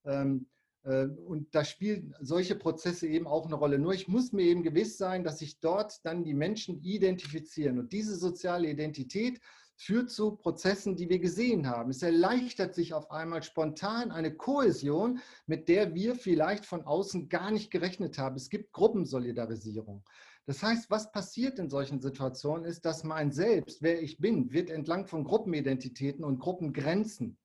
[0.05, 0.54] Ähm, äh,
[0.85, 3.79] und da spielen solche Prozesse eben auch eine Rolle.
[3.79, 7.79] Nur ich muss mir eben gewiss sein, dass sich dort dann die Menschen identifizieren.
[7.79, 9.40] Und diese soziale Identität
[9.77, 11.90] führt zu Prozessen, die wir gesehen haben.
[11.90, 17.51] Es erleichtert sich auf einmal spontan eine Kohäsion, mit der wir vielleicht von außen gar
[17.51, 18.37] nicht gerechnet haben.
[18.37, 20.05] Es gibt Gruppensolidarisierung.
[20.47, 24.68] Das heißt, was passiert in solchen Situationen ist, dass mein Selbst, wer ich bin, wird
[24.68, 27.38] entlang von Gruppenidentitäten und Gruppengrenzen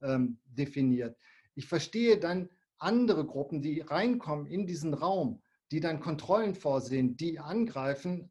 [0.00, 1.18] ähm, definiert.
[1.54, 2.48] Ich verstehe dann
[2.78, 8.30] andere Gruppen, die reinkommen in diesen Raum, die dann Kontrollen vorsehen, die angreifen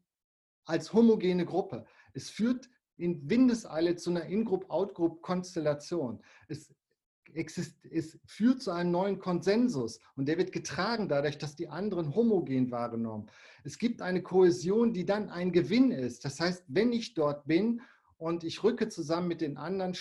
[0.64, 1.86] als homogene Gruppe.
[2.12, 6.22] Es führt in Windeseile zu einer In-Group-Out-Group-Konstellation.
[6.48, 6.74] Es,
[7.34, 12.70] es führt zu einem neuen Konsensus und der wird getragen dadurch, dass die anderen homogen
[12.70, 13.30] wahrgenommen.
[13.64, 16.24] Es gibt eine Kohäsion, die dann ein Gewinn ist.
[16.24, 17.82] Das heißt, wenn ich dort bin
[18.16, 19.94] und ich rücke zusammen mit den anderen,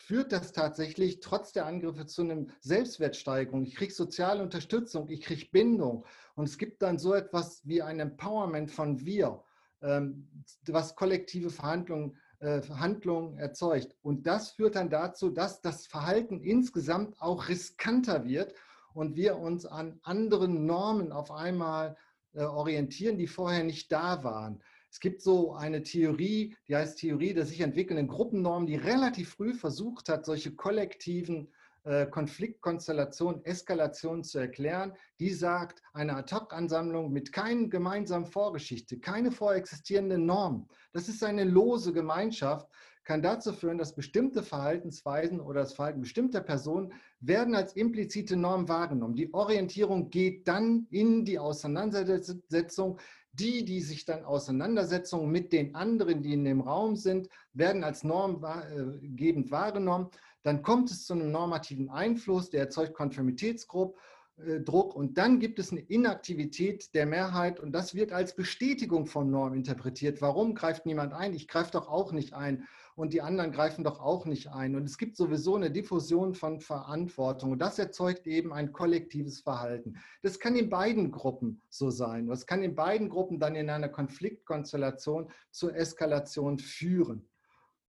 [0.00, 3.64] führt das tatsächlich trotz der Angriffe zu einer Selbstwertsteigerung.
[3.64, 6.04] Ich kriege soziale Unterstützung, ich kriege Bindung.
[6.34, 9.42] Und es gibt dann so etwas wie ein Empowerment von wir.
[9.82, 10.28] ähm,
[10.66, 13.96] was kollektive Verhandlungen äh, Handlungen erzeugt.
[14.02, 18.54] Und das führt dann dazu, dass das Verhalten insgesamt auch riskanter wird
[18.94, 21.96] und wir uns an anderen Normen auf einmal
[22.32, 24.62] äh, orientieren, die vorher nicht da waren.
[24.90, 29.54] Es gibt so eine Theorie, die heißt Theorie der sich entwickelnden Gruppennormen, die relativ früh
[29.54, 31.52] versucht hat, solche kollektiven
[31.84, 34.92] äh, Konfliktkonstellationen, Eskalationen zu erklären.
[35.18, 41.92] Die sagt, eine Ad-Hoc-Ansammlung mit keiner gemeinsamen Vorgeschichte, keine vorexistierenden Normen, das ist eine lose
[41.92, 42.68] Gemeinschaft,
[43.04, 48.68] kann dazu führen, dass bestimmte Verhaltensweisen oder das Verhalten bestimmter Personen werden als implizite Norm
[48.68, 49.16] wahrgenommen.
[49.16, 53.00] Die Orientierung geht dann in die Auseinandersetzung.
[53.40, 58.04] Die, die sich dann Auseinandersetzungen mit den anderen, die in dem Raum sind, werden als
[58.04, 60.08] normgebend wahrgenommen.
[60.42, 63.96] Dann kommt es zu einem normativen Einfluss, der erzeugt Konformitätsdruck
[64.38, 64.60] äh,
[64.94, 69.54] und dann gibt es eine Inaktivität der Mehrheit und das wird als Bestätigung von Norm
[69.54, 70.22] interpretiert.
[70.22, 71.34] Warum greift niemand ein?
[71.34, 72.66] Ich greife doch auch nicht ein
[73.00, 74.76] und die anderen greifen doch auch nicht ein.
[74.76, 79.98] Und es gibt sowieso eine Diffusion von Verantwortung und das erzeugt eben ein kollektives Verhalten.
[80.22, 82.26] Das kann in beiden Gruppen so sein.
[82.26, 87.28] Das kann in beiden Gruppen dann in einer Konfliktkonstellation zur Eskalation führen.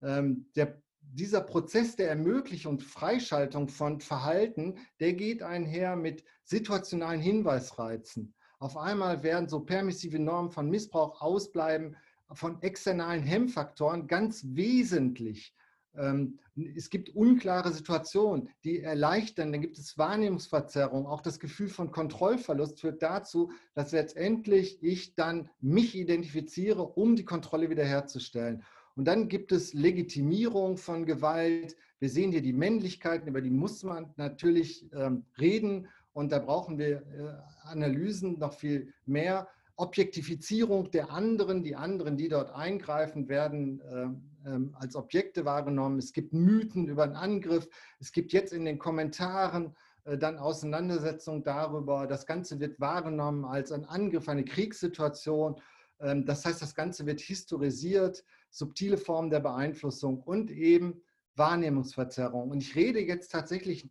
[0.02, 7.20] Ähm, der dieser Prozess der Ermöglichung und Freischaltung von Verhalten, der geht einher mit situationalen
[7.20, 8.34] Hinweisreizen.
[8.60, 11.96] Auf einmal werden so permissive Normen von Missbrauch ausbleiben,
[12.34, 15.54] von externalen Hemmfaktoren ganz wesentlich.
[15.94, 16.38] Ähm,
[16.74, 22.80] es gibt unklare Situationen, die erleichtern, dann gibt es Wahrnehmungsverzerrung, auch das Gefühl von Kontrollverlust
[22.80, 28.62] führt dazu, dass letztendlich ich dann mich identifiziere, um die Kontrolle wiederherzustellen.
[28.94, 31.76] Und dann gibt es Legitimierung von Gewalt.
[31.98, 35.88] Wir sehen hier die Männlichkeiten, über die muss man natürlich ähm, reden.
[36.12, 39.48] Und da brauchen wir äh, Analysen noch viel mehr.
[39.76, 45.98] Objektifizierung der anderen, die anderen, die dort eingreifen, werden äh, äh, als Objekte wahrgenommen.
[45.98, 47.68] Es gibt Mythen über einen Angriff.
[47.98, 52.06] Es gibt jetzt in den Kommentaren äh, dann Auseinandersetzungen darüber.
[52.06, 55.60] Das Ganze wird wahrgenommen als ein Angriff, eine Kriegssituation.
[56.00, 61.00] Ähm, das heißt, das Ganze wird historisiert subtile Formen der Beeinflussung und eben
[61.36, 62.50] Wahrnehmungsverzerrung.
[62.50, 63.88] Und ich rede jetzt tatsächlich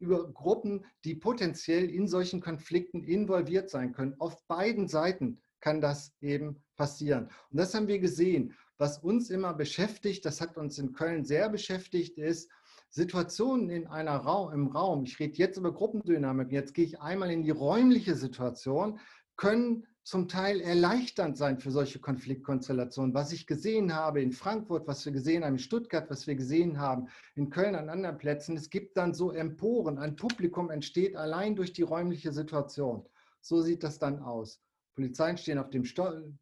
[0.00, 4.16] über Gruppen, die potenziell in solchen Konflikten involviert sein können.
[4.18, 7.28] Auf beiden Seiten kann das eben passieren.
[7.50, 8.54] Und das haben wir gesehen.
[8.78, 12.50] Was uns immer beschäftigt, das hat uns in Köln sehr beschäftigt, ist
[12.88, 15.04] Situationen in einer Raum, im Raum.
[15.04, 16.50] Ich rede jetzt über Gruppendynamik.
[16.50, 18.98] Jetzt gehe ich einmal in die räumliche Situation,
[19.36, 23.14] können zum Teil erleichternd sein für solche Konfliktkonstellationen.
[23.14, 26.80] Was ich gesehen habe in Frankfurt, was wir gesehen haben in Stuttgart, was wir gesehen
[26.80, 29.98] haben in Köln an anderen Plätzen, es gibt dann so Emporen.
[29.98, 33.06] Ein Publikum entsteht allein durch die räumliche Situation.
[33.40, 34.60] So sieht das dann aus.
[34.96, 35.84] Polizei stehen auf dem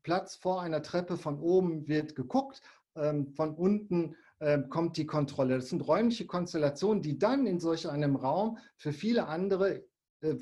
[0.03, 2.63] Platz vor einer Treppe, von oben wird geguckt,
[2.97, 5.57] ähm, von unten ähm, kommt die Kontrolle.
[5.57, 9.85] Das sind räumliche Konstellationen, die dann in solch einem Raum für viele andere
[10.23, 10.35] äh,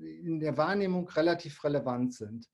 [0.00, 2.48] in der Wahrnehmung relativ relevant sind.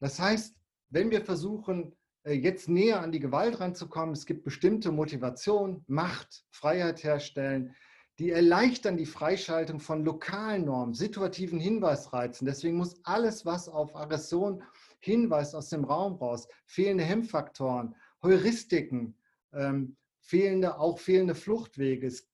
[0.00, 0.56] Das heißt,
[0.88, 6.44] wenn wir versuchen, äh, jetzt näher an die Gewalt ranzukommen, es gibt bestimmte Motivation, Macht,
[6.50, 7.74] Freiheit herstellen,
[8.18, 12.46] die erleichtern die Freischaltung von lokalen Normen, situativen Hinweisreizen.
[12.46, 14.62] Deswegen muss alles, was auf Aggression
[15.00, 19.16] hinweist, aus dem Raum raus, fehlende Hemmfaktoren, Heuristiken,
[19.54, 22.06] ähm, fehlende, auch fehlende Fluchtwege.
[22.06, 22.28] Es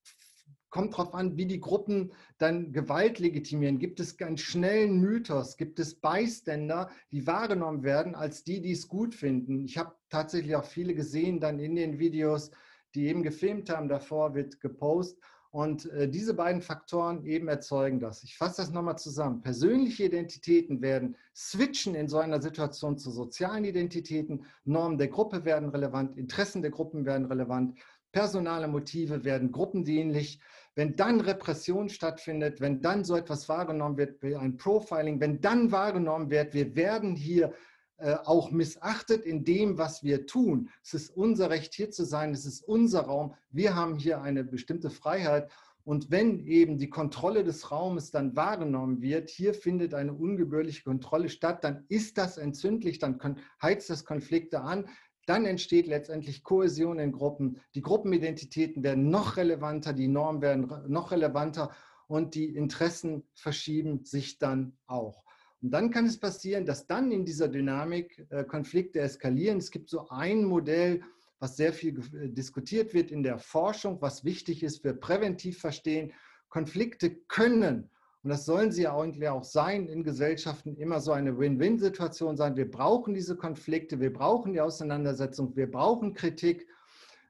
[0.76, 3.78] kommt darauf an, wie die Gruppen dann Gewalt legitimieren.
[3.78, 5.56] Gibt es ganz schnellen Mythos?
[5.56, 9.64] Gibt es Beiständer, die wahrgenommen werden als die, die es gut finden?
[9.64, 12.50] Ich habe tatsächlich auch viele gesehen dann in den Videos,
[12.94, 13.88] die eben gefilmt haben.
[13.88, 15.18] Davor wird gepostet.
[15.50, 18.22] Und äh, diese beiden Faktoren eben erzeugen das.
[18.22, 19.40] Ich fasse das nochmal zusammen.
[19.40, 24.44] Persönliche Identitäten werden switchen in so einer Situation zu sozialen Identitäten.
[24.66, 27.78] Normen der Gruppe werden relevant, Interessen der Gruppen werden relevant,
[28.12, 30.40] personale Motive werden gruppendienlich.
[30.76, 35.72] Wenn dann Repression stattfindet, wenn dann so etwas wahrgenommen wird wie ein Profiling, wenn dann
[35.72, 37.54] wahrgenommen wird, wir werden hier
[37.96, 40.68] äh, auch missachtet in dem, was wir tun.
[40.84, 44.44] Es ist unser Recht, hier zu sein, es ist unser Raum, wir haben hier eine
[44.44, 45.50] bestimmte Freiheit.
[45.82, 51.30] Und wenn eben die Kontrolle des Raumes dann wahrgenommen wird, hier findet eine ungebührliche Kontrolle
[51.30, 53.18] statt, dann ist das entzündlich, dann
[53.62, 54.88] heizt das Konflikte an,
[55.26, 57.60] dann entsteht letztendlich Kohäsion in Gruppen.
[57.74, 61.70] Die Gruppenidentitäten werden noch relevanter, die Normen werden noch relevanter
[62.06, 65.24] und die Interessen verschieben sich dann auch.
[65.62, 69.58] Und dann kann es passieren, dass dann in dieser Dynamik äh, Konflikte eskalieren.
[69.58, 71.02] Es gibt so ein Modell,
[71.38, 76.12] was sehr viel äh, diskutiert wird in der Forschung, was wichtig ist für präventiv verstehen.
[76.48, 77.90] Konflikte können
[78.26, 82.56] und das sollen sie ja eigentlich auch sein in Gesellschaften, immer so eine Win-Win-Situation sein.
[82.56, 86.66] Wir brauchen diese Konflikte, wir brauchen die Auseinandersetzung, wir brauchen Kritik.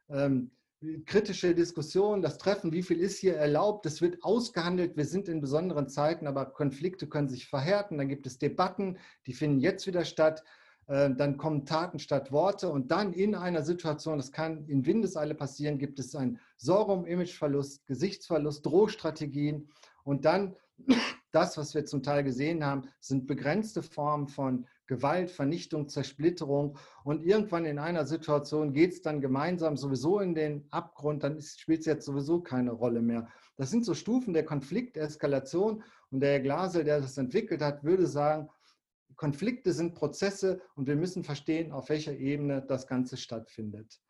[0.08, 0.52] Ähm,
[1.04, 4.96] kritische Diskussion, das Treffen, wie viel ist hier erlaubt, das wird ausgehandelt.
[4.96, 7.98] Wir sind in besonderen Zeiten, aber Konflikte können sich verhärten.
[7.98, 10.44] Dann gibt es Debatten, die finden jetzt wieder statt.
[10.86, 15.34] Äh, dann kommen Taten statt Worte und dann in einer Situation, das kann in Windeseile
[15.34, 19.68] passieren, gibt es ein Sorge um Imageverlust, Gesichtsverlust, Drohstrategien
[20.02, 20.56] und dann
[21.32, 26.78] das, was wir zum Teil gesehen haben, sind begrenzte Formen von Gewalt, Vernichtung, Zersplitterung.
[27.04, 31.80] Und irgendwann in einer Situation geht es dann gemeinsam sowieso in den Abgrund, dann spielt
[31.80, 33.28] es jetzt sowieso keine Rolle mehr.
[33.56, 35.82] Das sind so Stufen der Konflikteskalation.
[36.10, 38.48] Und der Herr Glasel, der das entwickelt hat, würde sagen,
[39.16, 44.00] Konflikte sind Prozesse und wir müssen verstehen, auf welcher Ebene das Ganze stattfindet.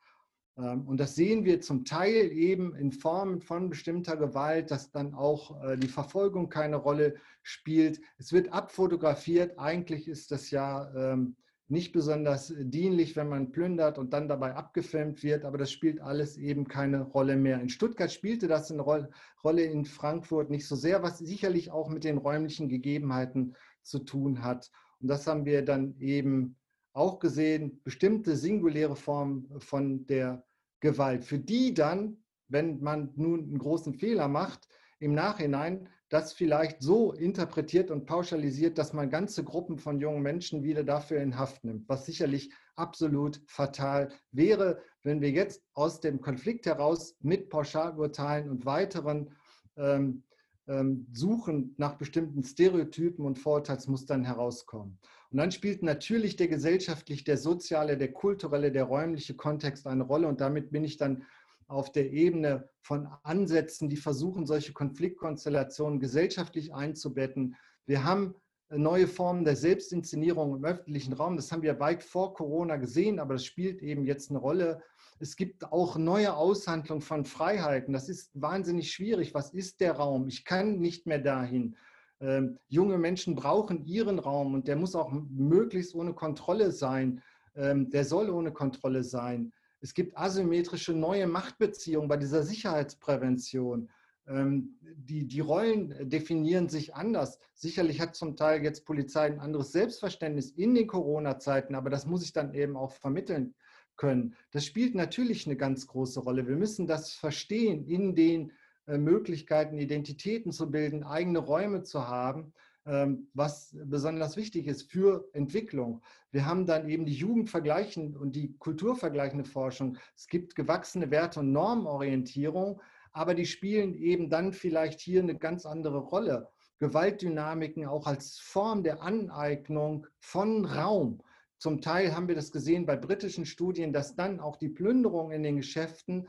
[0.58, 5.14] Ähm, und das sehen wir zum Teil eben in Form von bestimmter Gewalt, dass dann
[5.14, 8.00] auch äh, die Verfolgung keine Rolle spielt.
[8.18, 9.58] Es wird abfotografiert.
[9.58, 11.36] Eigentlich ist das ja ähm,
[11.68, 16.36] nicht besonders dienlich, wenn man plündert und dann dabei abgefilmt wird, aber das spielt alles
[16.36, 17.60] eben keine Rolle mehr.
[17.60, 22.04] In Stuttgart spielte das eine Rolle, in Frankfurt nicht so sehr, was sicherlich auch mit
[22.04, 24.70] den räumlichen Gegebenheiten zu tun hat.
[25.00, 26.56] Und das haben wir dann eben
[26.92, 30.45] auch gesehen, bestimmte singuläre Formen von der
[30.80, 36.82] Gewalt, für die dann, wenn man nun einen großen Fehler macht, im Nachhinein das vielleicht
[36.82, 41.64] so interpretiert und pauschalisiert, dass man ganze Gruppen von jungen Menschen wieder dafür in Haft
[41.64, 48.48] nimmt, was sicherlich absolut fatal wäre, wenn wir jetzt aus dem Konflikt heraus mit Pauschalurteilen
[48.50, 49.34] und weiteren
[49.76, 50.22] ähm,
[50.68, 54.98] ähm, Suchen nach bestimmten Stereotypen und Vorurteilsmustern herauskommen.
[55.30, 60.28] Und dann spielt natürlich der gesellschaftliche, der soziale, der kulturelle, der räumliche Kontext eine Rolle.
[60.28, 61.24] Und damit bin ich dann
[61.68, 67.56] auf der Ebene von Ansätzen, die versuchen, solche Konfliktkonstellationen gesellschaftlich einzubetten.
[67.86, 68.34] Wir haben
[68.68, 71.36] neue Formen der Selbstinszenierung im öffentlichen Raum.
[71.36, 74.82] Das haben wir weit vor Corona gesehen, aber das spielt eben jetzt eine Rolle.
[75.18, 77.92] Es gibt auch neue Aushandlungen von Freiheiten.
[77.92, 79.34] Das ist wahnsinnig schwierig.
[79.34, 80.28] Was ist der Raum?
[80.28, 81.76] Ich kann nicht mehr dahin.
[82.20, 87.22] Ähm, junge Menschen brauchen ihren Raum und der muss auch möglichst ohne Kontrolle sein.
[87.54, 89.52] Ähm, der soll ohne Kontrolle sein.
[89.80, 93.90] Es gibt asymmetrische neue Machtbeziehungen bei dieser Sicherheitsprävention.
[94.26, 97.38] Ähm, die, die Rollen definieren sich anders.
[97.54, 102.24] Sicherlich hat zum Teil jetzt Polizei ein anderes Selbstverständnis in den Corona-Zeiten, aber das muss
[102.24, 103.54] ich dann eben auch vermitteln
[103.96, 104.34] können.
[104.50, 106.46] Das spielt natürlich eine ganz große Rolle.
[106.46, 108.52] Wir müssen das verstehen in den
[108.86, 112.52] Möglichkeiten, Identitäten zu bilden, eigene Räume zu haben,
[112.86, 116.02] ähm, was besonders wichtig ist für Entwicklung.
[116.30, 119.98] Wir haben dann eben die Jugendvergleichen und die kulturvergleichende Forschung.
[120.14, 122.80] Es gibt gewachsene Werte- und Normorientierung,
[123.12, 126.48] aber die spielen eben dann vielleicht hier eine ganz andere Rolle.
[126.78, 131.22] Gewaltdynamiken auch als Form der Aneignung von Raum.
[131.58, 135.42] Zum Teil haben wir das gesehen bei britischen Studien, dass dann auch die Plünderung in
[135.42, 136.28] den Geschäften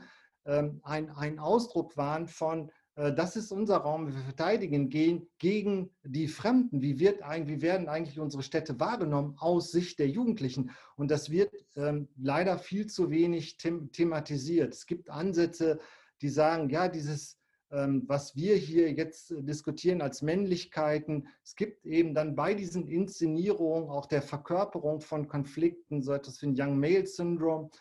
[0.82, 6.28] ein, ein Ausdruck waren von, äh, das ist unser Raum, wir verteidigen gehen gegen die
[6.28, 6.82] Fremden.
[6.82, 10.70] Wie, wird, wie werden eigentlich unsere Städte wahrgenommen aus Sicht der Jugendlichen?
[10.96, 14.74] Und das wird ähm, leider viel zu wenig thematisiert.
[14.74, 15.78] Es gibt Ansätze,
[16.20, 17.38] die sagen, ja, dieses,
[17.70, 23.90] ähm, was wir hier jetzt diskutieren als Männlichkeiten, es gibt eben dann bei diesen Inszenierungen
[23.90, 27.78] auch der Verkörperung von Konflikten, so etwas wie ein Young Male Syndrome, ähm,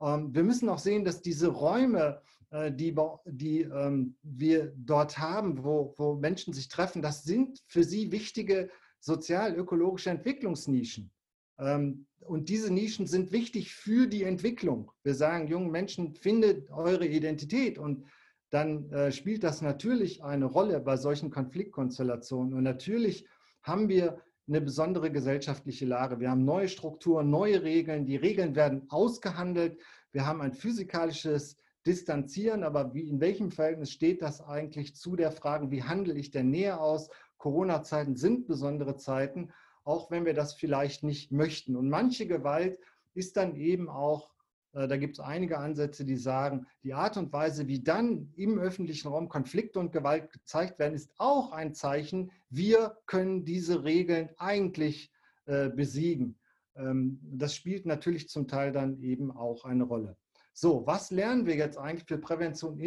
[0.00, 5.94] wir müssen auch sehen, dass diese Räume, äh, die, die ähm, wir dort haben, wo,
[5.98, 11.10] wo Menschen sich treffen, das sind für sie wichtige sozial-ökologische Entwicklungsnischen.
[11.58, 14.90] Ähm, und diese Nischen sind wichtig für die Entwicklung.
[15.02, 18.04] Wir sagen jungen Menschen, findet eure Identität und
[18.50, 22.54] dann äh, spielt das natürlich eine Rolle bei solchen Konfliktkonstellationen.
[22.54, 23.26] Und natürlich
[23.62, 26.18] haben wir eine besondere gesellschaftliche Lage.
[26.18, 28.04] Wir haben neue Strukturen, neue Regeln.
[28.04, 29.78] Die Regeln werden ausgehandelt.
[30.10, 35.30] Wir haben ein physikalisches Distanzieren, aber wie, in welchem Verhältnis steht das eigentlich zu der
[35.30, 37.08] Frage, wie handle ich denn näher aus?
[37.38, 39.50] Corona-Zeiten sind besondere Zeiten,
[39.84, 41.76] auch wenn wir das vielleicht nicht möchten.
[41.76, 42.78] Und manche Gewalt
[43.14, 44.30] ist dann eben auch
[44.72, 49.08] da gibt es einige Ansätze, die sagen, die Art und Weise, wie dann im öffentlichen
[49.08, 55.10] Raum Konflikte und Gewalt gezeigt werden, ist auch ein Zeichen, wir können diese Regeln eigentlich
[55.46, 56.38] äh, besiegen.
[56.76, 60.16] Ähm, das spielt natürlich zum Teil dann eben auch eine Rolle.
[60.52, 62.78] So, was lernen wir jetzt eigentlich für Prävention,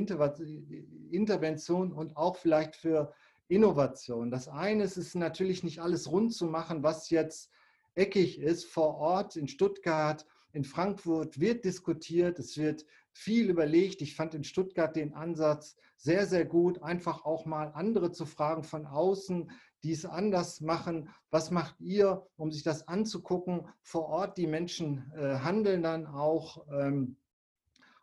[1.11, 3.11] Intervention und auch vielleicht für
[3.47, 4.31] Innovation?
[4.31, 7.49] Das eine ist es natürlich nicht alles rund zu machen, was jetzt
[7.95, 14.01] eckig ist vor Ort in Stuttgart in Frankfurt wird diskutiert, es wird viel überlegt.
[14.01, 18.63] Ich fand in Stuttgart den Ansatz sehr, sehr gut, einfach auch mal andere zu fragen
[18.63, 19.51] von außen,
[19.83, 21.09] die es anders machen.
[21.31, 23.67] Was macht ihr, um sich das anzugucken?
[23.81, 26.65] Vor Ort, die Menschen äh, handeln dann auch.
[26.71, 27.17] Ähm,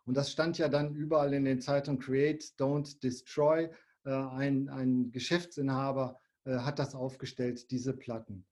[0.05, 3.69] und das stand ja dann überall in den Zeitungen, Create, Don't Destroy.
[4.03, 8.45] Äh, ein, ein Geschäftsinhaber äh, hat das aufgestellt, diese Platten.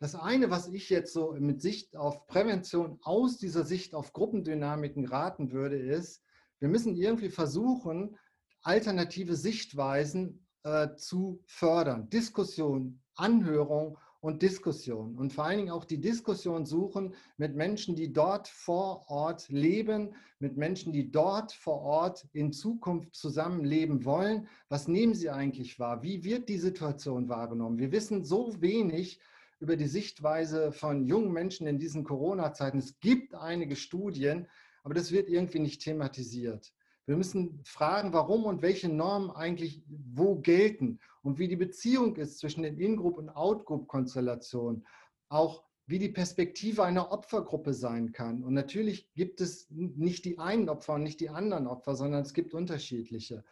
[0.00, 5.06] Das eine, was ich jetzt so mit Sicht auf Prävention aus dieser Sicht auf Gruppendynamiken
[5.06, 6.22] raten würde, ist,
[6.60, 8.16] wir müssen irgendwie versuchen,
[8.62, 12.08] alternative Sichtweisen äh, zu fördern.
[12.10, 15.16] Diskussion, Anhörung und Diskussion.
[15.16, 20.14] Und vor allen Dingen auch die Diskussion suchen mit Menschen, die dort vor Ort leben,
[20.38, 24.48] mit Menschen, die dort vor Ort in Zukunft zusammenleben wollen.
[24.68, 26.02] Was nehmen sie eigentlich wahr?
[26.02, 27.78] Wie wird die Situation wahrgenommen?
[27.78, 29.20] Wir wissen so wenig
[29.60, 32.78] über die Sichtweise von jungen Menschen in diesen Corona-Zeiten.
[32.78, 34.46] Es gibt einige Studien,
[34.84, 36.72] aber das wird irgendwie nicht thematisiert.
[37.06, 42.38] Wir müssen fragen, warum und welche Normen eigentlich wo gelten und wie die Beziehung ist
[42.38, 44.86] zwischen den In-Group- und Out-Group-Konstellationen.
[45.28, 48.44] Auch wie die Perspektive einer Opfergruppe sein kann.
[48.44, 52.34] Und natürlich gibt es nicht die einen Opfer und nicht die anderen Opfer, sondern es
[52.34, 53.42] gibt unterschiedliche.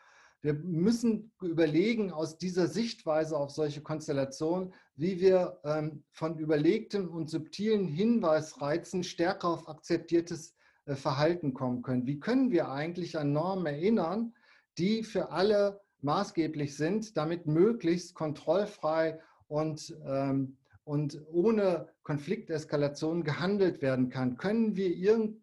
[0.43, 7.29] Wir müssen überlegen aus dieser Sichtweise auf solche Konstellationen, wie wir ähm, von überlegtem und
[7.29, 10.55] subtilen Hinweisreizen stärker auf akzeptiertes
[10.87, 12.07] äh, Verhalten kommen können.
[12.07, 14.35] Wie können wir eigentlich an Normen erinnern,
[14.79, 19.19] die für alle maßgeblich sind, damit möglichst kontrollfrei
[19.49, 24.37] und, ähm, und ohne Konflikteskalation gehandelt werden kann?
[24.37, 24.95] Können wir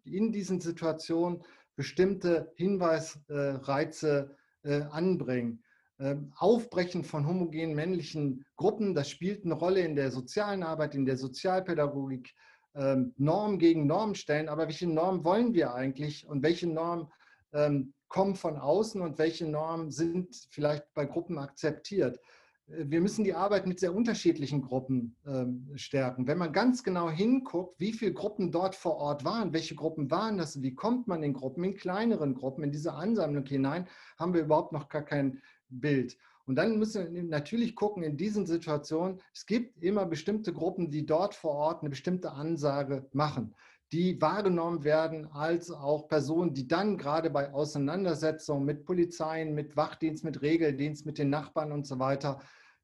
[0.04, 1.42] in diesen Situationen
[1.76, 5.62] bestimmte Hinweisreize äh, anbringen.
[6.00, 11.06] Ähm, Aufbrechen von homogenen männlichen Gruppen, das spielt eine Rolle in der sozialen Arbeit, in
[11.06, 12.34] der Sozialpädagogik.
[12.74, 17.06] Ähm, Norm gegen Norm stellen, aber welche Normen wollen wir eigentlich und welche Normen
[17.52, 22.18] ähm, kommen von außen und welche Normen sind vielleicht bei Gruppen akzeptiert?
[22.66, 26.26] Wir müssen die Arbeit mit sehr unterschiedlichen Gruppen ähm, stärken.
[26.26, 30.38] Wenn man ganz genau hinguckt, wie viele Gruppen dort vor Ort waren, welche Gruppen waren
[30.38, 33.86] das, wie kommt man in Gruppen, in kleineren Gruppen, in diese Ansammlung hinein,
[34.18, 36.16] haben wir überhaupt noch gar kein Bild.
[36.46, 41.06] Und dann müssen wir natürlich gucken in diesen Situationen, es gibt immer bestimmte Gruppen, die
[41.06, 43.54] dort vor Ort eine bestimmte Ansage machen
[43.92, 50.24] die wahrgenommen werden als auch Personen, die dann gerade bei Auseinandersetzungen mit Polizeien, mit Wachdienst,
[50.24, 52.40] mit Regeldienst, mit den Nachbarn und so weiter,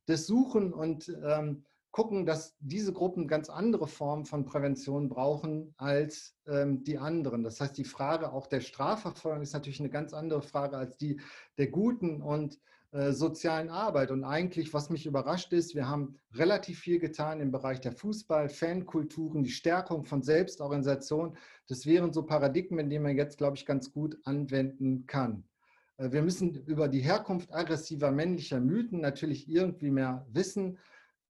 [0.07, 6.37] das suchen und ähm, gucken, dass diese Gruppen ganz andere Formen von Prävention brauchen als
[6.47, 7.43] ähm, die anderen.
[7.43, 11.21] Das heißt, die Frage auch der Strafverfolgung ist natürlich eine ganz andere Frage als die
[11.59, 12.59] der guten und
[12.93, 14.11] äh, sozialen Arbeit.
[14.11, 18.49] Und eigentlich, was mich überrascht ist, wir haben relativ viel getan im Bereich der Fußball,
[18.49, 21.37] Fankulturen, die Stärkung von Selbstorganisation.
[21.69, 25.45] Das wären so Paradigmen, die man jetzt, glaube ich, ganz gut anwenden kann.
[25.99, 30.77] Äh, wir müssen über die Herkunft aggressiver männlicher Mythen natürlich irgendwie mehr wissen,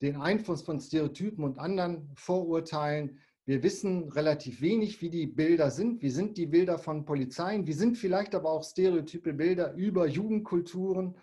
[0.00, 3.18] den Einfluss von Stereotypen und anderen Vorurteilen.
[3.44, 6.00] Wir wissen relativ wenig, wie die Bilder sind.
[6.00, 7.66] Wie sind die Bilder von Polizeien?
[7.66, 11.16] Wie sind vielleicht aber auch stereotype Bilder über Jugendkulturen?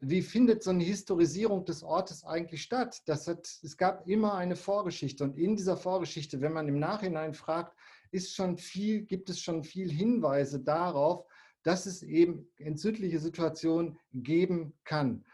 [0.00, 3.02] Wie findet so eine Historisierung des Ortes eigentlich statt?
[3.06, 7.34] Das hat, es gab immer eine Vorgeschichte und in dieser Vorgeschichte, wenn man im Nachhinein
[7.34, 7.76] fragt,
[8.10, 11.26] ist schon viel, gibt es schon viel Hinweise darauf,
[11.62, 15.24] dass es eben entzündliche Situationen geben kann.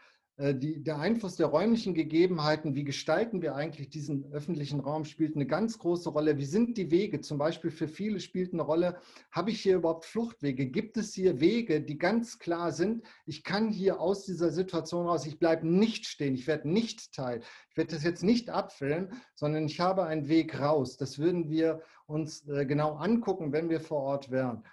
[0.43, 5.35] Äh, die, der Einfluss der räumlichen Gegebenheiten, wie gestalten wir eigentlich diesen öffentlichen Raum, spielt
[5.35, 6.37] eine ganz große Rolle.
[6.37, 7.21] Wie sind die Wege?
[7.21, 8.97] Zum Beispiel für viele spielt eine Rolle,
[9.31, 10.65] habe ich hier überhaupt Fluchtwege?
[10.65, 15.25] Gibt es hier Wege, die ganz klar sind, ich kann hier aus dieser Situation raus,
[15.25, 17.41] ich bleibe nicht stehen, ich werde nicht Teil.
[17.69, 20.97] Ich werde das jetzt nicht abfilmen, sondern ich habe einen Weg raus.
[20.97, 24.63] Das würden wir uns äh, genau angucken, wenn wir vor Ort wären.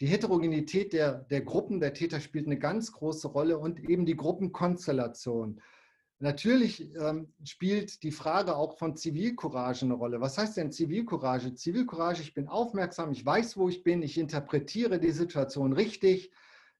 [0.00, 4.16] Die Heterogenität der, der Gruppen der Täter spielt eine ganz große Rolle und eben die
[4.16, 5.60] Gruppenkonstellation.
[6.18, 10.20] Natürlich ähm, spielt die Frage auch von Zivilcourage eine Rolle.
[10.20, 11.54] Was heißt denn Zivilcourage?
[11.54, 16.32] Zivilcourage, ich bin aufmerksam, ich weiß, wo ich bin, ich interpretiere die Situation richtig,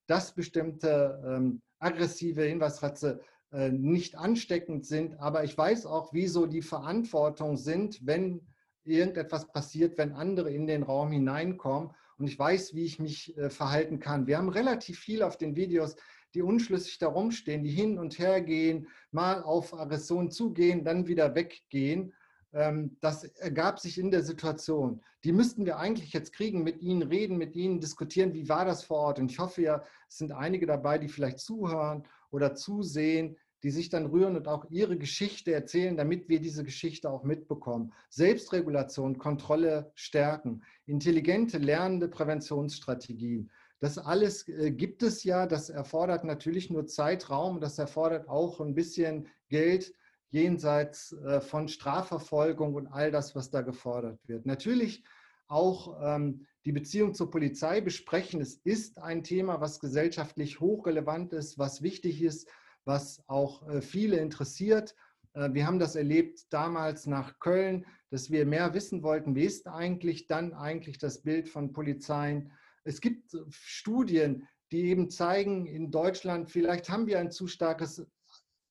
[0.06, 3.20] dass bestimmte ähm, aggressive Hinweisratze
[3.52, 8.40] äh, nicht ansteckend sind, aber ich weiß auch, wieso die Verantwortung sind, wenn
[8.84, 13.50] irgendetwas passiert, wenn andere in den Raum hineinkommen und ich weiß, wie ich mich äh,
[13.50, 14.26] verhalten kann.
[14.26, 15.96] Wir haben relativ viel auf den Videos,
[16.34, 21.34] die unschlüssig darum stehen, die hin und her gehen, mal auf Aggression zugehen, dann wieder
[21.34, 22.12] weggehen.
[22.52, 25.00] Ähm, das ergab sich in der Situation.
[25.24, 28.84] Die müssten wir eigentlich jetzt kriegen, mit Ihnen reden, mit Ihnen diskutieren, wie war das
[28.84, 29.18] vor Ort.
[29.18, 33.88] Und ich hoffe ja, es sind einige dabei, die vielleicht zuhören oder zusehen, die sich
[33.88, 37.94] dann rühren und auch ihre Geschichte erzählen, damit wir diese Geschichte auch mitbekommen.
[38.10, 43.50] Selbstregulation, Kontrolle stärken, intelligente, lernende Präventionsstrategien.
[43.80, 48.74] Das alles äh, gibt es ja, das erfordert natürlich nur Zeitraum, das erfordert auch ein
[48.74, 49.94] bisschen Geld
[50.28, 54.44] jenseits äh, von Strafverfolgung und all das, was da gefordert wird.
[54.44, 55.04] Natürlich
[55.48, 58.42] auch ähm, die Beziehung zur Polizei besprechen.
[58.42, 62.48] Es ist ein Thema, was gesellschaftlich hochrelevant ist, was wichtig ist,
[62.84, 64.94] was auch äh, viele interessiert.
[65.34, 69.66] Äh, wir haben das erlebt damals nach Köln, dass wir mehr wissen wollten, wie ist
[69.66, 72.52] eigentlich dann eigentlich das Bild von Polizeien.
[72.84, 78.06] Es gibt Studien, die eben zeigen, in Deutschland, vielleicht haben wir ein zu starkes,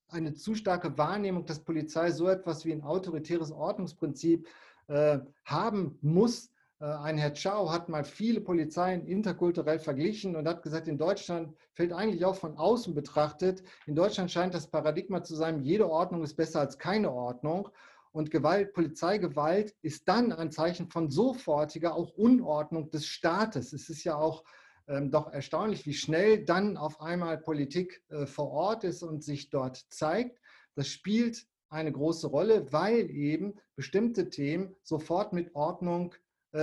[0.08, 4.48] eine zu starke Wahrnehmung, dass Polizei so etwas wie ein autoritäres Ordnungsprinzip
[4.88, 6.53] äh, haben muss,
[6.84, 11.94] ein Herr Chao hat mal viele Polizeien interkulturell verglichen und hat gesagt, in Deutschland fällt
[11.94, 16.36] eigentlich auch von außen betrachtet, in Deutschland scheint das Paradigma zu sein, jede Ordnung ist
[16.36, 17.70] besser als keine Ordnung.
[18.12, 23.74] Und Gewalt, Polizeigewalt ist dann ein Zeichen von sofortiger auch Unordnung des Staates.
[23.74, 24.44] Es ist ja auch
[24.88, 29.50] ähm, doch erstaunlich, wie schnell dann auf einmal Politik äh, vor Ort ist und sich
[29.50, 30.40] dort zeigt.
[30.76, 36.18] Das spielt eine große Rolle, weil eben bestimmte Themen sofort mit Ordnung äh,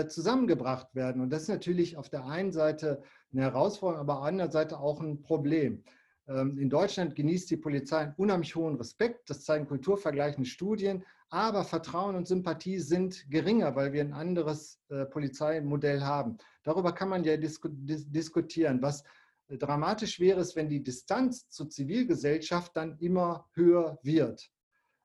[0.08, 1.20] zusammengebracht werden.
[1.20, 4.78] Und das ist natürlich auf der einen Seite eine Herausforderung, aber auf der anderen Seite
[4.78, 5.82] auch ein Problem.
[6.30, 9.28] Ähm, in Deutschland genießt die Polizei einen unheimlich hohen Respekt.
[9.28, 11.04] Das zeigen kulturvergleichende Studien.
[11.28, 16.38] Aber Vertrauen und Sympathie sind geringer, weil wir ein anderes äh, Polizeimodell haben.
[16.62, 18.82] Darüber kann man ja diskutieren.
[18.82, 19.04] Was
[19.48, 24.50] äh, dramatisch wäre, ist, wenn die Distanz zur Zivilgesellschaft dann immer höher wird.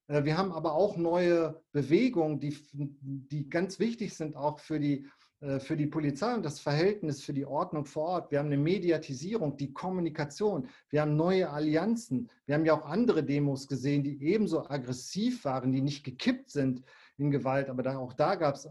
[0.07, 5.07] Äh, wir haben aber auch neue Bewegungen, die, die ganz wichtig sind auch für die,
[5.41, 8.31] äh, für die Polizei und das Verhältnis für die Ordnung vor Ort.
[8.31, 10.67] Wir haben eine Mediatisierung, die Kommunikation.
[10.89, 12.29] Wir haben neue Allianzen.
[12.45, 16.83] Wir haben ja auch andere Demos gesehen, die ebenso aggressiv waren, die nicht gekippt sind
[17.17, 18.69] in Gewalt, aber da, auch da gab es äh,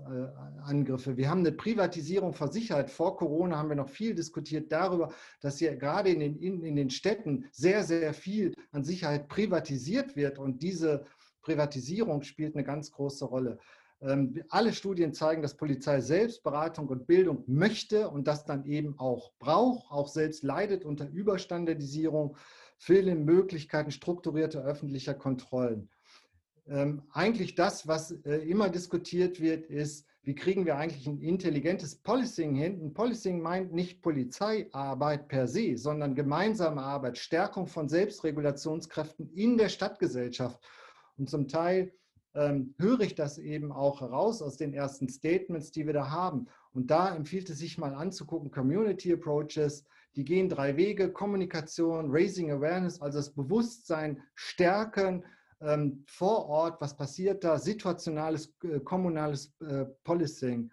[0.65, 1.17] Angriffe.
[1.17, 2.91] Wir haben eine Privatisierung von Sicherheit.
[2.91, 6.77] Vor Corona haben wir noch viel diskutiert darüber, dass hier gerade in den, in, in
[6.77, 11.07] den Städten sehr, sehr viel an Sicherheit privatisiert wird und diese
[11.45, 13.59] Privatisierung spielt eine ganz große Rolle.
[14.01, 18.99] Ähm, alle Studien zeigen, dass Polizei selbst Beratung und Bildung möchte und das dann eben
[18.99, 22.37] auch braucht, auch selbst leidet unter Überstandardisierung,
[22.79, 25.89] fehlenden Möglichkeiten strukturierter öffentlicher Kontrollen.
[26.67, 31.97] Ähm, eigentlich das, was äh, immer diskutiert wird, ist, wie kriegen wir eigentlich ein intelligentes
[31.97, 32.81] Policing hin?
[32.83, 39.69] Ein Policing meint nicht Polizeiarbeit per se, sondern gemeinsame Arbeit, Stärkung von Selbstregulationskräften in der
[39.69, 40.59] Stadtgesellschaft.
[41.17, 41.93] Und zum Teil
[42.35, 46.47] ähm, höre ich das eben auch heraus aus den ersten Statements, die wir da haben.
[46.73, 49.85] Und da empfiehlt es sich mal anzugucken, Community Approaches,
[50.17, 55.25] die gehen drei Wege, Kommunikation, Raising Awareness, also das Bewusstsein stärken
[55.61, 60.71] ähm, vor Ort, was passiert da, situationales, äh, kommunales äh, Policing.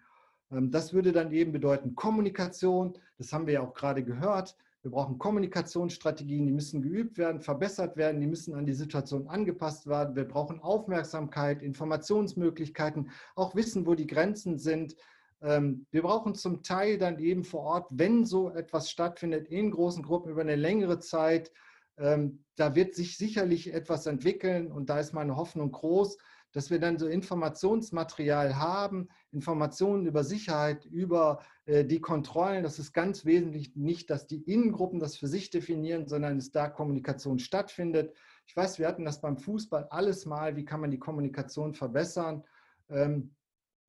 [0.50, 4.90] Ähm, das würde dann eben bedeuten Kommunikation, das haben wir ja auch gerade gehört, wir
[4.90, 10.16] brauchen Kommunikationsstrategien, die müssen geübt werden, verbessert werden, die müssen an die Situation angepasst werden.
[10.16, 14.96] Wir brauchen Aufmerksamkeit, Informationsmöglichkeiten, auch wissen, wo die Grenzen sind.
[15.40, 20.02] Ähm, wir brauchen zum Teil dann eben vor Ort, wenn so etwas stattfindet, in großen
[20.02, 21.52] Gruppen über eine längere Zeit,
[21.98, 26.18] ähm, da wird sich sicherlich etwas entwickeln und da ist meine Hoffnung groß,
[26.52, 32.62] dass wir dann so Informationsmaterial haben, Informationen über Sicherheit, über äh, die Kontrollen.
[32.62, 36.68] Das ist ganz wesentlich nicht, dass die Innengruppen das für sich definieren, sondern dass da
[36.68, 38.14] Kommunikation stattfindet.
[38.46, 42.44] Ich weiß, wir hatten das beim Fußball alles mal, wie kann man die Kommunikation verbessern
[42.90, 43.34] ähm,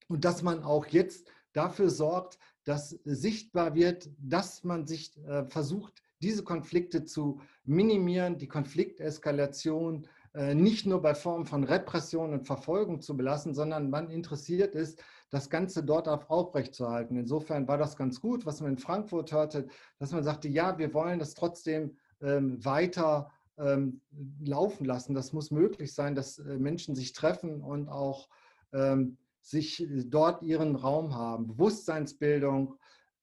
[0.07, 6.01] und dass man auch jetzt dafür sorgt, dass sichtbar wird, dass man sich äh, versucht,
[6.21, 13.15] diese Konflikte zu minimieren, die Konflikteskalation nicht nur bei Formen von Repression und Verfolgung zu
[13.15, 17.17] belassen, sondern man interessiert ist, das Ganze dort auf aufrechtzuerhalten.
[17.17, 19.67] Insofern war das ganz gut, was man in Frankfurt hörte,
[19.99, 24.01] dass man sagte, ja, wir wollen das trotzdem ähm, weiter ähm,
[24.43, 25.13] laufen lassen.
[25.13, 28.29] Das muss möglich sein, dass äh, Menschen sich treffen und auch
[28.73, 31.47] ähm, sich dort ihren Raum haben.
[31.47, 32.75] Bewusstseinsbildung.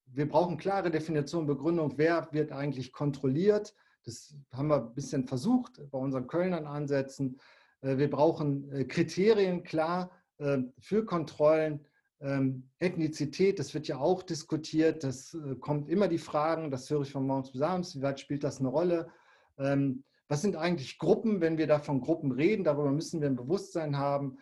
[0.07, 3.75] Wir brauchen klare Definition, Begründung, wer wird eigentlich kontrolliert
[4.05, 7.39] das haben wir ein bisschen versucht bei unseren Kölnern ansetzen.
[7.83, 11.87] Äh, wir brauchen äh, Kriterien klar äh, für Kontrollen.
[12.23, 15.05] Ähm, Ethnizität, das wird ja auch diskutiert.
[15.05, 18.45] Das kommt immer die Fragen, das höre ich von morgens bis abends, wie weit spielt
[18.45, 19.09] das eine Rolle?
[19.59, 22.63] Ähm, was sind eigentlich Gruppen, wenn wir da von Gruppen reden?
[22.63, 24.39] Darüber müssen wir ein Bewusstsein haben.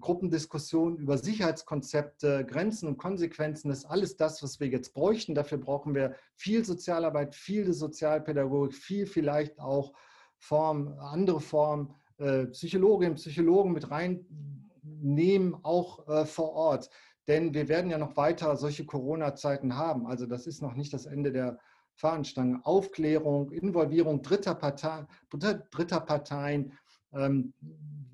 [0.00, 5.34] Gruppendiskussionen über Sicherheitskonzepte, Grenzen und Konsequenzen, das ist alles das, was wir jetzt bräuchten.
[5.34, 9.92] Dafür brauchen wir viel Sozialarbeit, viel Sozialpädagogik, viel vielleicht auch
[10.38, 16.90] Form, andere Formen, äh, Psychologinnen, Psychologen mit reinnehmen, auch äh, vor Ort.
[17.28, 20.06] Denn wir werden ja noch weiter solche Corona-Zeiten haben.
[20.06, 21.58] Also das ist noch nicht das Ende der
[21.94, 26.72] Fahnenstange, Aufklärung, Involvierung dritter, Partei, dritter Parteien.
[27.12, 27.54] Ähm,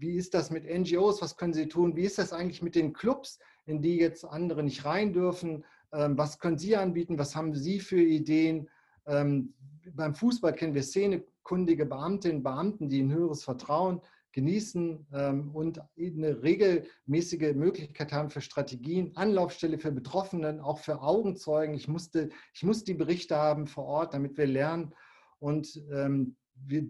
[0.03, 1.22] wie ist das mit NGOs?
[1.22, 1.96] Was können sie tun?
[1.96, 5.64] Wie ist das eigentlich mit den Clubs, in die jetzt andere nicht rein dürfen?
[5.92, 7.18] Ähm, was können Sie anbieten?
[7.18, 8.68] Was haben Sie für Ideen?
[9.07, 9.55] Ähm,
[9.94, 14.00] beim Fußball kennen wir szenekundige Beamtinnen und Beamten, die ein höheres Vertrauen
[14.32, 21.74] genießen ähm, und eine regelmäßige Möglichkeit haben für Strategien, Anlaufstelle für Betroffenen, auch für Augenzeugen.
[21.74, 24.94] Ich musste, ich muss die Berichte haben vor Ort, damit wir lernen.
[25.38, 25.82] Und
[26.66, 26.86] wir,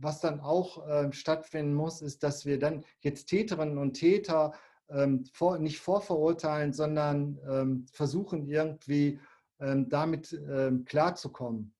[0.00, 4.52] was dann auch äh, stattfinden muss, ist, dass wir dann jetzt Täterinnen und Täter
[4.88, 9.20] ähm, vor, nicht vorverurteilen, sondern ähm, versuchen irgendwie
[9.60, 11.74] ähm, damit ähm, klarzukommen.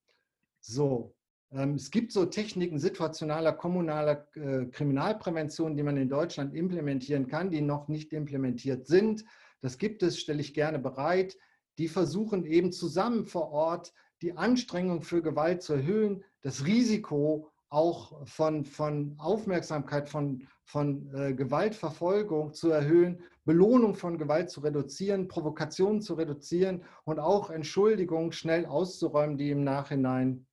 [0.60, 1.14] So,
[1.52, 7.50] ähm, es gibt so Techniken situationaler, kommunaler äh, Kriminalprävention, die man in Deutschland implementieren kann,
[7.50, 9.24] die noch nicht implementiert sind.
[9.60, 11.36] Das gibt es, stelle ich gerne bereit.
[11.78, 13.92] Die versuchen eben zusammen vor Ort
[14.22, 21.34] die Anstrengung für Gewalt zu erhöhen, das Risiko auch von, von Aufmerksamkeit, von, von äh,
[21.34, 28.64] Gewaltverfolgung zu erhöhen, Belohnung von Gewalt zu reduzieren, Provokationen zu reduzieren und auch Entschuldigungen schnell
[28.64, 30.46] auszuräumen, die im Nachhinein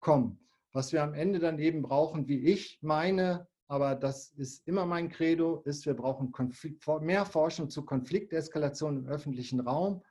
[0.00, 0.40] kommen.
[0.72, 5.08] Was wir am Ende dann eben brauchen, wie ich meine, aber das ist immer mein
[5.08, 10.02] Credo, ist, wir brauchen Konflikt, mehr Forschung zu Konflikteskalation im öffentlichen Raum.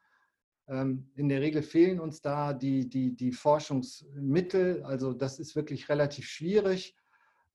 [0.67, 5.89] Ähm, in der Regel fehlen uns da die, die, die Forschungsmittel, also das ist wirklich
[5.89, 6.95] relativ schwierig.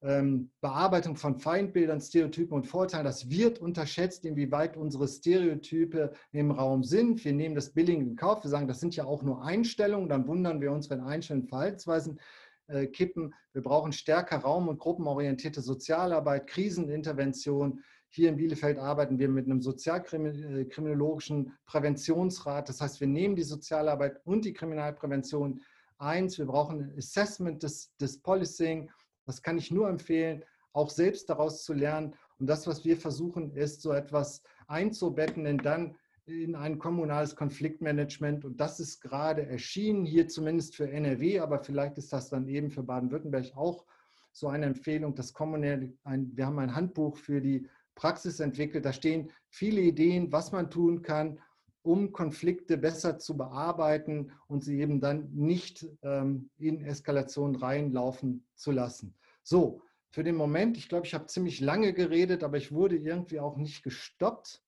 [0.00, 6.84] Ähm, Bearbeitung von Feindbildern, Stereotypen und Vorteilen, das wird unterschätzt, inwieweit unsere Stereotype im Raum
[6.84, 7.24] sind.
[7.24, 8.44] Wir nehmen das billig in Kauf.
[8.44, 10.08] Wir sagen, das sind ja auch nur Einstellungen.
[10.08, 12.20] Dann wundern wir uns, wenn Einstellungen Verhaltensweisen
[12.68, 13.34] äh, kippen.
[13.52, 17.82] Wir brauchen stärker raum- und gruppenorientierte Sozialarbeit, Krisenintervention.
[18.10, 22.68] Hier in Bielefeld arbeiten wir mit einem sozialkriminologischen Präventionsrat.
[22.68, 25.60] Das heißt, wir nehmen die Sozialarbeit und die Kriminalprävention
[25.98, 26.38] eins.
[26.38, 28.88] Wir brauchen ein Assessment des, des Policing
[29.28, 30.42] das kann ich nur empfehlen,
[30.72, 32.14] auch selbst daraus zu lernen.
[32.38, 38.46] Und das, was wir versuchen, ist so etwas einzubetten in dann in ein kommunales Konfliktmanagement.
[38.46, 42.70] Und das ist gerade erschienen, hier zumindest für NRW, aber vielleicht ist das dann eben
[42.70, 43.84] für Baden-Württemberg auch
[44.32, 45.14] so eine Empfehlung.
[45.14, 47.68] Das kommunale, ein, wir haben ein Handbuch für die
[47.98, 48.84] Praxis entwickelt.
[48.84, 51.40] Da stehen viele Ideen, was man tun kann,
[51.82, 58.70] um Konflikte besser zu bearbeiten und sie eben dann nicht ähm, in Eskalation reinlaufen zu
[58.70, 59.14] lassen.
[59.42, 63.40] So, für den Moment, ich glaube, ich habe ziemlich lange geredet, aber ich wurde irgendwie
[63.40, 64.62] auch nicht gestoppt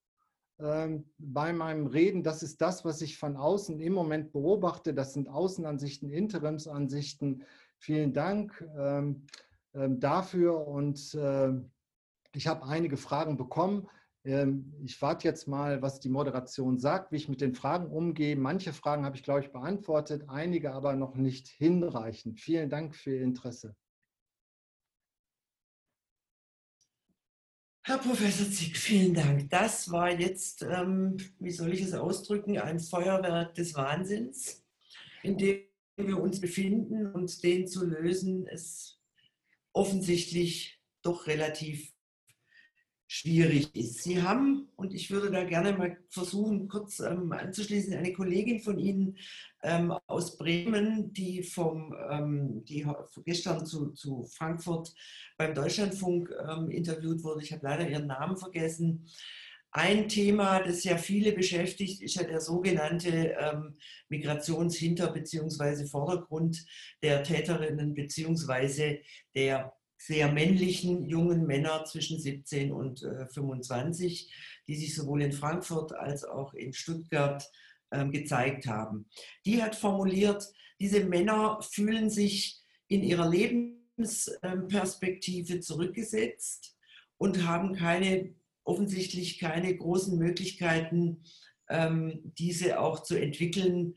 [0.59, 2.23] ähm, bei meinem Reden.
[2.25, 4.93] Das ist das, was ich von außen im Moment beobachte.
[4.93, 7.45] Das sind Außenansichten, Interimsansichten.
[7.79, 9.27] Vielen Dank ähm,
[9.73, 11.53] ähm, dafür und äh,
[12.33, 13.89] ich habe einige Fragen bekommen.
[14.25, 18.37] Ähm, ich warte jetzt mal, was die Moderation sagt, wie ich mit den Fragen umgehe.
[18.37, 22.39] Manche Fragen habe ich, glaube ich, beantwortet, einige aber noch nicht hinreichend.
[22.39, 23.75] Vielen Dank für Ihr Interesse.
[27.83, 29.49] Herr Professor Zick, vielen Dank.
[29.51, 34.63] Das war jetzt, ähm, wie soll ich es ausdrücken, ein Feuerwerk des Wahnsinns,
[35.23, 35.63] in dem
[35.97, 39.01] wir uns befinden und den zu lösen ist
[39.73, 41.93] offensichtlich doch relativ
[43.13, 44.05] schwierig ist.
[44.05, 48.79] Sie haben, und ich würde da gerne mal versuchen, kurz ähm, anzuschließen, eine Kollegin von
[48.79, 49.17] Ihnen
[49.65, 52.87] ähm, aus Bremen, die, vom, ähm, die
[53.25, 54.95] gestern zu, zu Frankfurt
[55.37, 57.43] beim Deutschlandfunk ähm, interviewt wurde.
[57.43, 59.09] Ich habe leider ihren Namen vergessen.
[59.73, 63.77] Ein Thema, das ja viele beschäftigt, ist ja der sogenannte ähm,
[64.09, 65.87] Migrationshinter- bzw.
[65.87, 66.65] Vordergrund
[67.03, 69.03] der Täterinnen bzw.
[69.35, 74.33] der sehr männlichen jungen Männer zwischen 17 und äh, 25,
[74.67, 77.47] die sich sowohl in Frankfurt als auch in Stuttgart
[77.91, 79.11] äh, gezeigt haben.
[79.45, 80.49] Die hat formuliert,
[80.81, 86.79] diese Männer fühlen sich in ihrer Lebensperspektive zurückgesetzt
[87.19, 88.35] und haben keine,
[88.65, 91.25] offensichtlich keine großen Möglichkeiten,
[91.69, 93.97] ähm, diese auch zu entwickeln,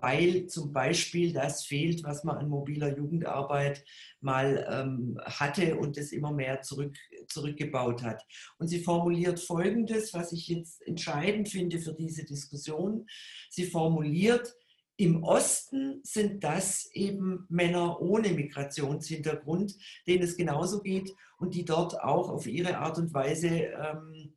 [0.00, 3.84] weil zum Beispiel das fehlt, was man an mobiler Jugendarbeit
[4.20, 6.96] mal ähm, hatte und das immer mehr zurück,
[7.28, 8.24] zurückgebaut hat.
[8.58, 13.06] Und sie formuliert Folgendes, was ich jetzt entscheidend finde für diese Diskussion.
[13.50, 14.54] Sie formuliert,
[14.96, 19.74] im Osten sind das eben Männer ohne Migrationshintergrund,
[20.06, 24.31] denen es genauso geht und die dort auch auf ihre Art und Weise ähm,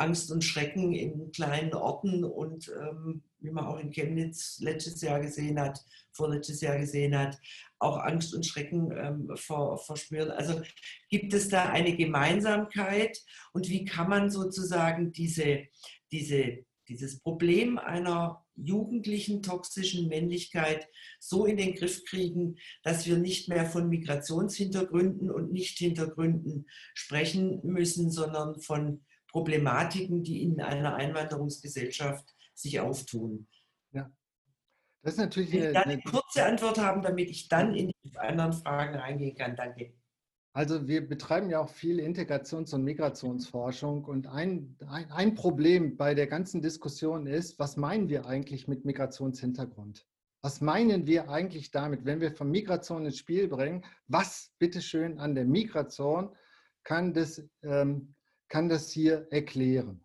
[0.00, 5.20] Angst und Schrecken in kleinen Orten und ähm, wie man auch in Chemnitz letztes Jahr
[5.20, 5.78] gesehen hat,
[6.12, 7.38] vorletztes Jahr gesehen hat,
[7.78, 10.30] auch Angst und Schrecken ähm, ver, verspüren.
[10.30, 10.62] Also
[11.08, 13.18] gibt es da eine Gemeinsamkeit
[13.52, 15.64] und wie kann man sozusagen diese,
[16.10, 20.88] diese, dieses Problem einer jugendlichen toxischen Männlichkeit
[21.18, 28.10] so in den Griff kriegen, dass wir nicht mehr von Migrationshintergründen und Nicht-Hintergründen sprechen müssen,
[28.10, 33.46] sondern von Problematiken, die in einer Einwanderungsgesellschaft sich auftun.
[33.92, 34.10] Ja.
[35.02, 38.96] Das ist natürlich eine, eine kurze Antwort haben, damit ich dann in die anderen Fragen
[38.96, 39.56] reingehen kann.
[39.56, 39.94] Danke.
[40.52, 46.14] Also wir betreiben ja auch viel Integrations- und Migrationsforschung und ein, ein, ein, Problem bei
[46.14, 50.06] der ganzen Diskussion ist, was meinen wir eigentlich mit Migrationshintergrund?
[50.42, 53.84] Was meinen wir eigentlich damit, wenn wir von Migration ins Spiel bringen?
[54.08, 56.34] Was bitteschön an der Migration
[56.82, 58.14] kann das, ähm,
[58.50, 60.04] kann das hier erklären?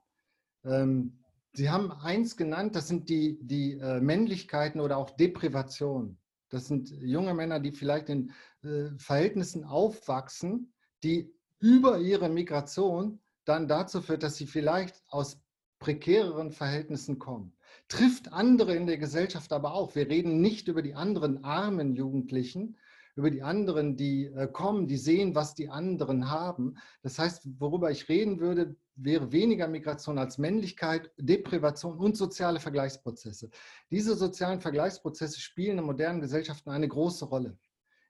[0.64, 1.20] Ähm,
[1.54, 6.18] Sie haben eins genannt, das sind die, die äh, Männlichkeiten oder auch Deprivation.
[6.50, 8.32] Das sind junge Männer, die vielleicht in
[8.64, 10.74] äh, Verhältnissen aufwachsen,
[11.04, 15.41] die über ihre Migration dann dazu führt, dass sie vielleicht aus
[15.80, 17.56] prekäreren Verhältnissen kommen.
[17.88, 19.96] Trifft andere in der Gesellschaft aber auch.
[19.96, 22.78] Wir reden nicht über die anderen armen Jugendlichen,
[23.16, 26.76] über die anderen, die äh, kommen, die sehen, was die anderen haben.
[27.01, 33.49] Das heißt, worüber ich reden würde, wäre weniger Migration als Männlichkeit, Deprivation und soziale Vergleichsprozesse.
[33.89, 37.57] Diese sozialen Vergleichsprozesse spielen in modernen Gesellschaften eine große Rolle.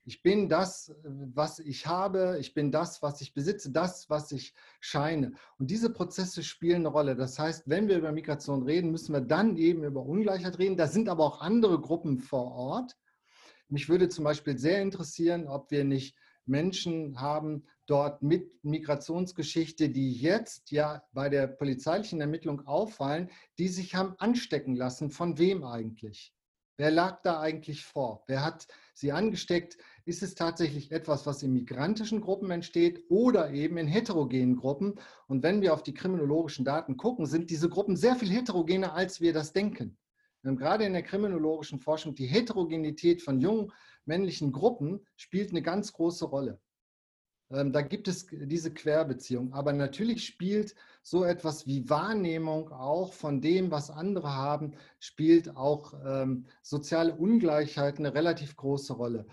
[0.08, 4.54] Ich bin das, was ich habe, ich bin das, was ich besitze, das, was ich
[4.80, 5.34] scheine.
[5.58, 7.16] Und diese Prozesse spielen eine Rolle.
[7.16, 10.78] Das heißt, wenn wir über Migration reden, müssen wir dann eben über Ungleichheit reden.
[10.78, 12.96] Da sind aber auch andere Gruppen vor Ort.
[13.70, 20.14] Mich würde zum Beispiel sehr interessieren, ob wir nicht Menschen haben dort mit Migrationsgeschichte, die
[20.14, 25.10] jetzt ja bei der polizeilichen Ermittlung auffallen, die sich haben anstecken lassen.
[25.10, 26.34] Von wem eigentlich?
[26.78, 28.24] Wer lag da eigentlich vor?
[28.28, 29.78] Wer hat sie angesteckt?
[30.04, 34.96] Ist es tatsächlich etwas, was in migrantischen Gruppen entsteht oder eben in heterogenen Gruppen?
[35.28, 39.22] Und wenn wir auf die kriminologischen Daten gucken, sind diese Gruppen sehr viel heterogener, als
[39.22, 39.98] wir das denken.
[40.46, 43.72] Wir haben gerade in der kriminologischen Forschung die Heterogenität von jungen
[44.06, 46.62] männlichen Gruppen spielt eine ganz große Rolle.
[47.50, 49.54] Ähm, da gibt es diese Querbeziehung.
[49.54, 55.96] Aber natürlich spielt so etwas wie Wahrnehmung auch von dem, was andere haben, spielt auch
[56.06, 59.26] ähm, soziale Ungleichheit eine relativ große Rolle.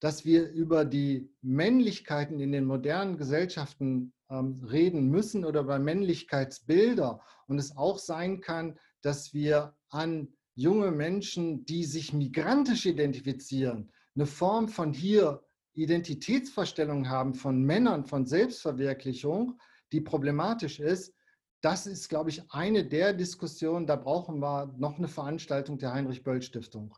[0.00, 7.22] Dass wir über die Männlichkeiten in den modernen Gesellschaften ähm, reden müssen oder über Männlichkeitsbilder
[7.46, 10.28] und es auch sein kann, dass wir an
[10.58, 15.44] junge Menschen, die sich migrantisch identifizieren, eine Form von hier
[15.74, 19.60] Identitätsvorstellungen haben von Männern, von Selbstverwirklichung,
[19.92, 21.14] die problematisch ist,
[21.60, 26.92] das ist, glaube ich, eine der Diskussionen, da brauchen wir noch eine Veranstaltung der Heinrich-Böll-Stiftung.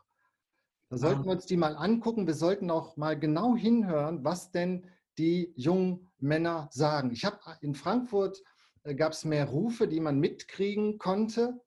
[0.89, 2.25] Da sollten wir uns die mal angucken.
[2.25, 4.87] Wir sollten auch mal genau hinhören, was denn
[5.19, 7.11] die jungen Männer sagen.
[7.11, 8.41] Ich habe in Frankfurt
[8.83, 11.61] äh, gab es mehr Rufe, die man mitkriegen konnte.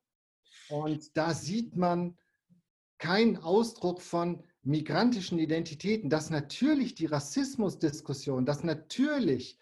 [0.74, 2.18] Und da sieht man
[2.98, 9.56] keinen Ausdruck von migrantischen Identitäten, dass natürlich die Rassismusdiskussion, dass natürlich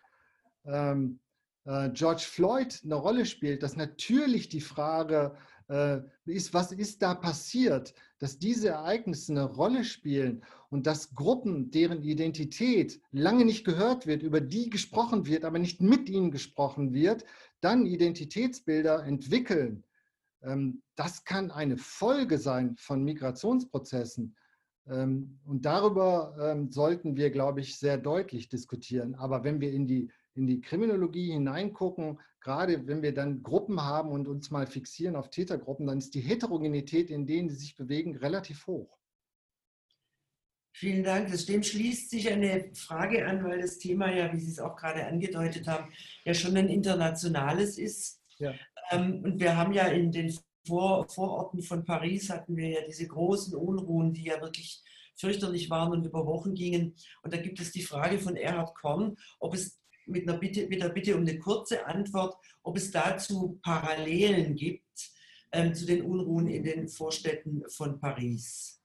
[0.65, 1.21] ähm,
[1.67, 5.37] äh, George Floyd eine Rolle spielt, dass natürlich die Frage
[5.69, 11.71] äh, ist, was ist da passiert, dass diese Ereignisse eine Rolle spielen und dass Gruppen,
[11.71, 16.95] deren Identität lange nicht gehört wird, über die gesprochen wird, aber nicht mit ihnen gesprochen
[16.95, 17.27] wird,
[17.61, 19.85] dann Identitätsbilder entwickeln.
[20.45, 24.37] Ähm, das kann eine Folge sein von Migrationsprozessen.
[24.89, 29.15] Ähm, und darüber ähm, sollten wir, glaube ich, sehr deutlich diskutieren.
[29.15, 34.11] Aber wenn wir in die, in die Kriminologie hineingucken, gerade wenn wir dann Gruppen haben
[34.11, 38.17] und uns mal fixieren auf Tätergruppen, dann ist die Heterogenität, in denen sie sich bewegen,
[38.17, 38.99] relativ hoch.
[40.75, 41.31] Vielen Dank.
[41.47, 45.07] Dem schließt sich eine Frage an, weil das Thema ja, wie Sie es auch gerade
[45.07, 45.93] angedeutet haben,
[46.25, 48.23] ja schon ein internationales ist.
[48.39, 48.55] Ja.
[48.91, 53.07] Ähm, und wir haben ja in den vor, Vororten von Paris hatten wir ja diese
[53.07, 54.83] großen Unruhen, die ja wirklich
[55.17, 56.95] fürchterlich waren und über Wochen gingen.
[57.23, 60.83] Und da gibt es die Frage von Erhard Korn, ob es mit, einer Bitte, mit
[60.83, 65.13] der Bitte um eine kurze Antwort, ob es dazu Parallelen gibt
[65.53, 68.81] ähm, zu den Unruhen in den Vorstädten von Paris.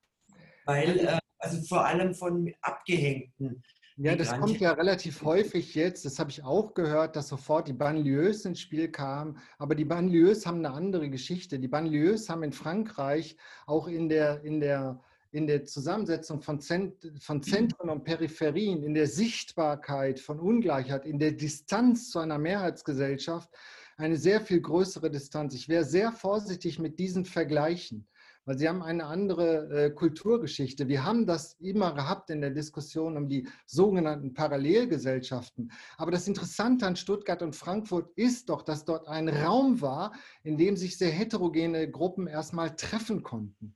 [0.66, 3.64] Weil, äh, also vor allem von Abgehängten,
[3.98, 6.06] ja, das kommt ja relativ häufig jetzt.
[6.06, 9.40] Das habe ich auch gehört, dass sofort die Banlieues ins Spiel kamen.
[9.58, 11.58] Aber die Banlieues haben eine andere Geschichte.
[11.58, 13.36] Die Banlieues haben in Frankreich
[13.66, 15.00] auch in der, in der,
[15.32, 21.18] in der Zusammensetzung von, Zent von Zentren und Peripherien, in der Sichtbarkeit von Ungleichheit, in
[21.18, 23.50] der Distanz zu einer Mehrheitsgesellschaft
[23.98, 25.56] eine sehr viel größere Distanz.
[25.56, 28.08] Ich wäre sehr vorsichtig mit diesen Vergleichen
[28.48, 30.88] weil sie haben eine andere äh, Kulturgeschichte.
[30.88, 35.70] Wir haben das immer gehabt in der Diskussion um die sogenannten Parallelgesellschaften.
[35.98, 40.58] Aber das Interessante an Stuttgart und Frankfurt ist doch, dass dort ein Raum war, in
[40.58, 43.76] dem sich sehr heterogene Gruppen erstmal treffen konnten.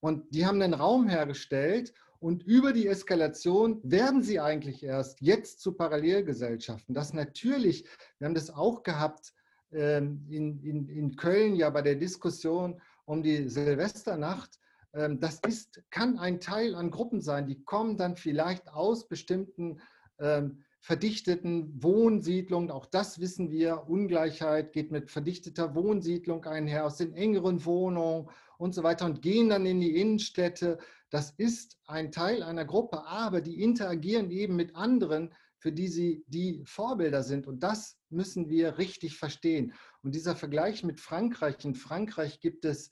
[0.00, 5.60] Und die haben einen Raum hergestellt und über die Eskalation werden sie eigentlich erst jetzt
[5.60, 6.94] zu Parallelgesellschaften.
[6.94, 7.86] Das natürlich,
[8.18, 9.32] wir haben das auch gehabt
[9.72, 12.78] ähm, in, in, in Köln ja bei der Diskussion
[13.10, 14.60] um die Silvesternacht.
[14.94, 19.80] Ähm, das ist, kann ein Teil an Gruppen sein, die kommen dann vielleicht aus bestimmten
[20.20, 22.70] ähm, verdichteten Wohnsiedlungen.
[22.70, 23.88] Auch das wissen wir.
[23.88, 29.48] Ungleichheit geht mit verdichteter Wohnsiedlung einher, aus den engeren Wohnungen und so weiter und gehen
[29.48, 30.78] dann in die Innenstädte.
[31.10, 36.24] Das ist ein Teil einer Gruppe, aber die interagieren eben mit anderen, für die sie
[36.26, 37.46] die Vorbilder sind.
[37.46, 39.74] Und das müssen wir richtig verstehen.
[40.02, 42.90] Und dieser Vergleich mit Frankreich, in Frankreich gibt es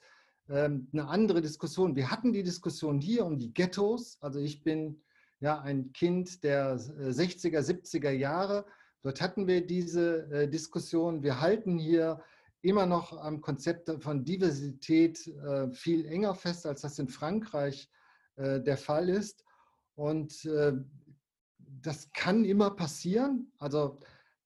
[0.50, 1.96] ähm, eine andere Diskussion.
[1.96, 4.18] Wir hatten die Diskussion hier um die Ghettos.
[4.20, 5.02] Also ich bin
[5.40, 8.66] ja ein Kind der 60er, äh, 70er Jahre.
[9.02, 11.22] Dort hatten wir diese äh, Diskussion.
[11.22, 12.22] Wir halten hier
[12.60, 17.90] immer noch am Konzept von Diversität äh, viel enger fest, als das in Frankreich
[18.40, 19.44] der Fall ist.
[19.96, 20.48] Und
[21.82, 23.52] das kann immer passieren.
[23.58, 24.00] Also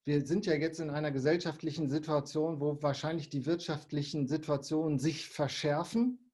[0.05, 6.31] wir sind ja jetzt in einer gesellschaftlichen Situation, wo wahrscheinlich die wirtschaftlichen Situationen sich verschärfen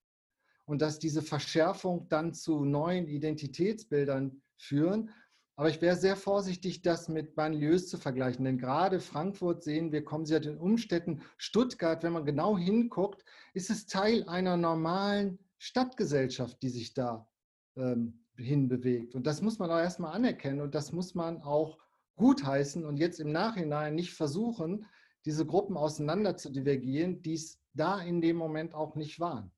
[0.64, 5.11] und dass diese Verschärfung dann zu neuen Identitätsbildern führen.
[5.57, 8.44] Aber ich wäre sehr vorsichtig, das mit Banlieues zu vergleichen.
[8.44, 11.22] Denn gerade Frankfurt sehen wir, kommen Sie ja den Umstädten.
[11.36, 13.24] Stuttgart, wenn man genau hinguckt,
[13.55, 17.28] ist es Teil einer normalen Stadtgesellschaft, die sich da
[17.76, 19.14] ähm, hinbewegt.
[19.14, 21.78] Und das muss man auch erstmal anerkennen und das muss man auch
[22.16, 24.86] gutheißen und jetzt im Nachhinein nicht versuchen,
[25.24, 29.51] diese Gruppen auseinander zu divergieren, die es da in dem Moment auch nicht waren.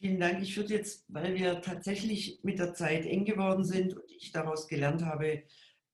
[0.00, 0.42] Vielen Dank.
[0.42, 4.66] Ich würde jetzt, weil wir tatsächlich mit der Zeit eng geworden sind und ich daraus
[4.66, 5.42] gelernt habe,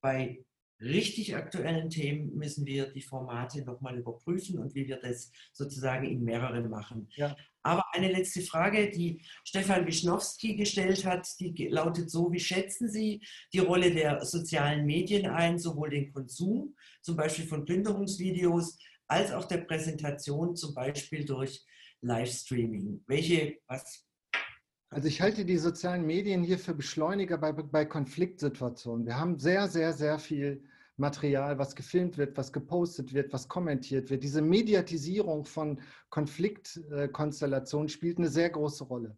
[0.01, 0.46] bei
[0.81, 6.23] richtig aktuellen Themen müssen wir die Formate nochmal überprüfen und wie wir das sozusagen in
[6.23, 7.09] mehreren machen.
[7.17, 7.37] Ja.
[7.63, 13.21] Aber eine letzte Frage, die Stefan Wischnowski gestellt hat, die lautet so, wie schätzen Sie
[13.53, 19.47] die Rolle der sozialen Medien ein, sowohl den Konsum, zum Beispiel von Plünderungsvideos, als auch
[19.47, 21.65] der Präsentation, zum Beispiel durch
[22.03, 23.03] Livestreaming?
[23.07, 24.06] Welche, was
[24.91, 29.07] also ich halte die sozialen Medien hier für Beschleuniger bei, bei Konfliktsituationen.
[29.07, 30.63] Wir haben sehr, sehr, sehr viel
[30.97, 34.23] Material, was gefilmt wird, was gepostet wird, was kommentiert wird.
[34.23, 39.17] Diese Mediatisierung von Konfliktkonstellationen spielt eine sehr große Rolle.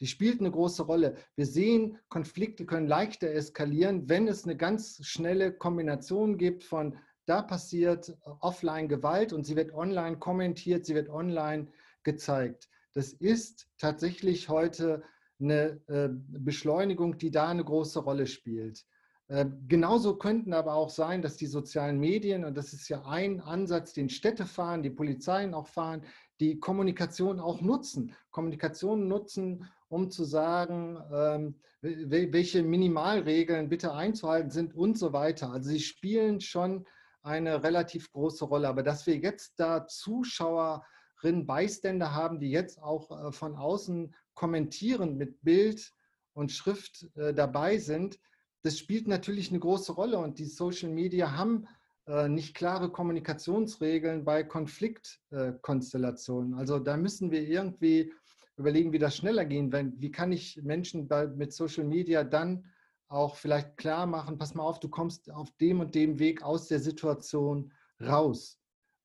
[0.00, 1.16] Die spielt eine große Rolle.
[1.34, 7.42] Wir sehen, Konflikte können leichter eskalieren, wenn es eine ganz schnelle Kombination gibt von, da
[7.42, 11.68] passiert offline Gewalt und sie wird online kommentiert, sie wird online
[12.04, 12.68] gezeigt.
[12.96, 15.02] Das ist tatsächlich heute
[15.38, 18.86] eine äh, Beschleunigung, die da eine große Rolle spielt.
[19.28, 23.42] Ähm, genauso könnten aber auch sein, dass die sozialen Medien, und das ist ja ein
[23.42, 26.06] Ansatz, den Städte fahren, die Polizeien auch fahren,
[26.40, 28.14] die Kommunikation auch nutzen.
[28.30, 35.50] Kommunikation nutzen, um zu sagen, ähm, welche Minimalregeln bitte einzuhalten sind und so weiter.
[35.50, 36.86] Also sie spielen schon
[37.22, 38.68] eine relativ große Rolle.
[38.68, 40.82] Aber dass wir jetzt da Zuschauer
[41.20, 45.94] drin Beiständer haben, die jetzt auch äh, von außen kommentierend mit Bild
[46.34, 48.18] und Schrift äh, dabei sind,
[48.62, 51.66] das spielt natürlich eine große Rolle und die Social Media haben
[52.06, 56.54] äh, nicht klare Kommunikationsregeln bei Konfliktkonstellationen.
[56.54, 58.12] Also da müssen wir irgendwie
[58.56, 59.70] überlegen, wie das schneller gehen.
[60.00, 62.64] Wie kann ich Menschen mit Social Media dann
[63.08, 66.66] auch vielleicht klar machen, pass mal auf, du kommst auf dem und dem Weg aus
[66.66, 68.58] der Situation raus.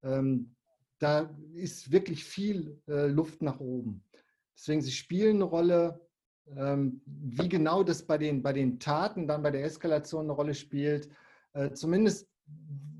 [0.04, 0.56] Ähm,
[1.02, 4.04] da ist wirklich viel äh, Luft nach oben.
[4.56, 6.02] Deswegen, sie spielen eine Rolle.
[6.56, 10.54] Ähm, wie genau das bei den, bei den Taten, dann bei der Eskalation eine Rolle
[10.54, 11.10] spielt,
[11.54, 12.28] äh, zumindest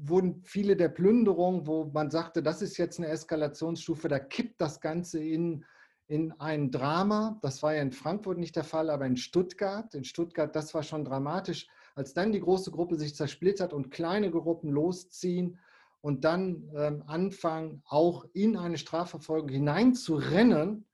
[0.04, 4.80] wurden viele der Plünderungen, wo man sagte, das ist jetzt eine Eskalationsstufe, da kippt das
[4.80, 5.66] Ganze in,
[6.08, 7.40] in ein Drama.
[7.42, 9.94] Das war ja in Frankfurt nicht der Fall, aber in Stuttgart.
[9.94, 14.32] In Stuttgart, das war schon dramatisch, als dann die große Gruppe sich zersplittert und kleine
[14.32, 15.60] Gruppen losziehen
[16.02, 20.88] und dann ähm, anfangen, auch in eine Strafverfolgung hineinzurennen,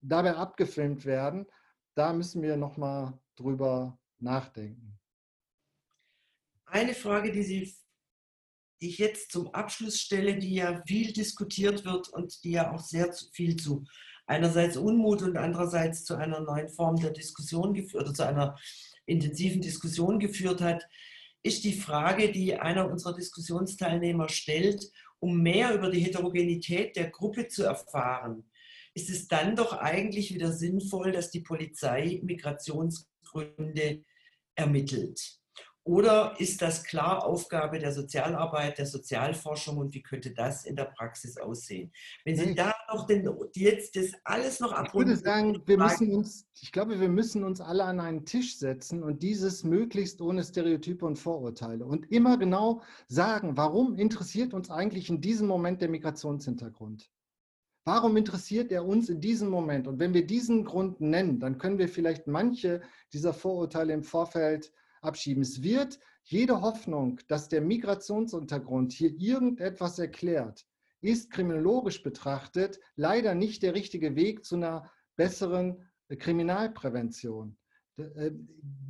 [0.00, 1.46] dabei abgefilmt werden,
[1.94, 4.98] da müssen wir nochmal drüber nachdenken.
[6.66, 7.76] Eine Frage, die, Sie,
[8.80, 12.80] die ich jetzt zum Abschluss stelle, die ja viel diskutiert wird und die ja auch
[12.80, 13.84] sehr viel zu
[14.26, 18.56] einerseits Unmut und andererseits zu einer neuen Form der Diskussion geführt oder zu einer
[19.06, 20.86] intensiven Diskussion geführt hat
[21.46, 24.90] ist die Frage, die einer unserer Diskussionsteilnehmer stellt,
[25.20, 28.50] um mehr über die Heterogenität der Gruppe zu erfahren.
[28.94, 34.02] ist es dann doch eigentlich wieder sinnvoll, dass die Polizei Migrationsgründe
[34.54, 35.38] ermittelt.
[35.86, 40.86] Oder ist das klar Aufgabe der Sozialarbeit, der Sozialforschung und wie könnte das in der
[40.86, 41.92] Praxis aussehen?
[42.24, 45.12] Wenn Sie da noch den, jetzt das alles noch abrunden.
[45.12, 48.58] Ich würde sagen, wir müssen uns, ich glaube, wir müssen uns alle an einen Tisch
[48.58, 54.72] setzen und dieses möglichst ohne Stereotype und Vorurteile und immer genau sagen, warum interessiert uns
[54.72, 57.08] eigentlich in diesem Moment der Migrationshintergrund?
[57.84, 59.86] Warum interessiert er uns in diesem Moment?
[59.86, 62.82] Und wenn wir diesen Grund nennen, dann können wir vielleicht manche
[63.12, 64.72] dieser Vorurteile im Vorfeld
[65.06, 70.66] Es wird jede Hoffnung, dass der Migrationsuntergrund hier irgendetwas erklärt,
[71.00, 77.56] ist kriminologisch betrachtet leider nicht der richtige Weg zu einer besseren äh, Kriminalprävention.
[77.96, 78.32] Äh,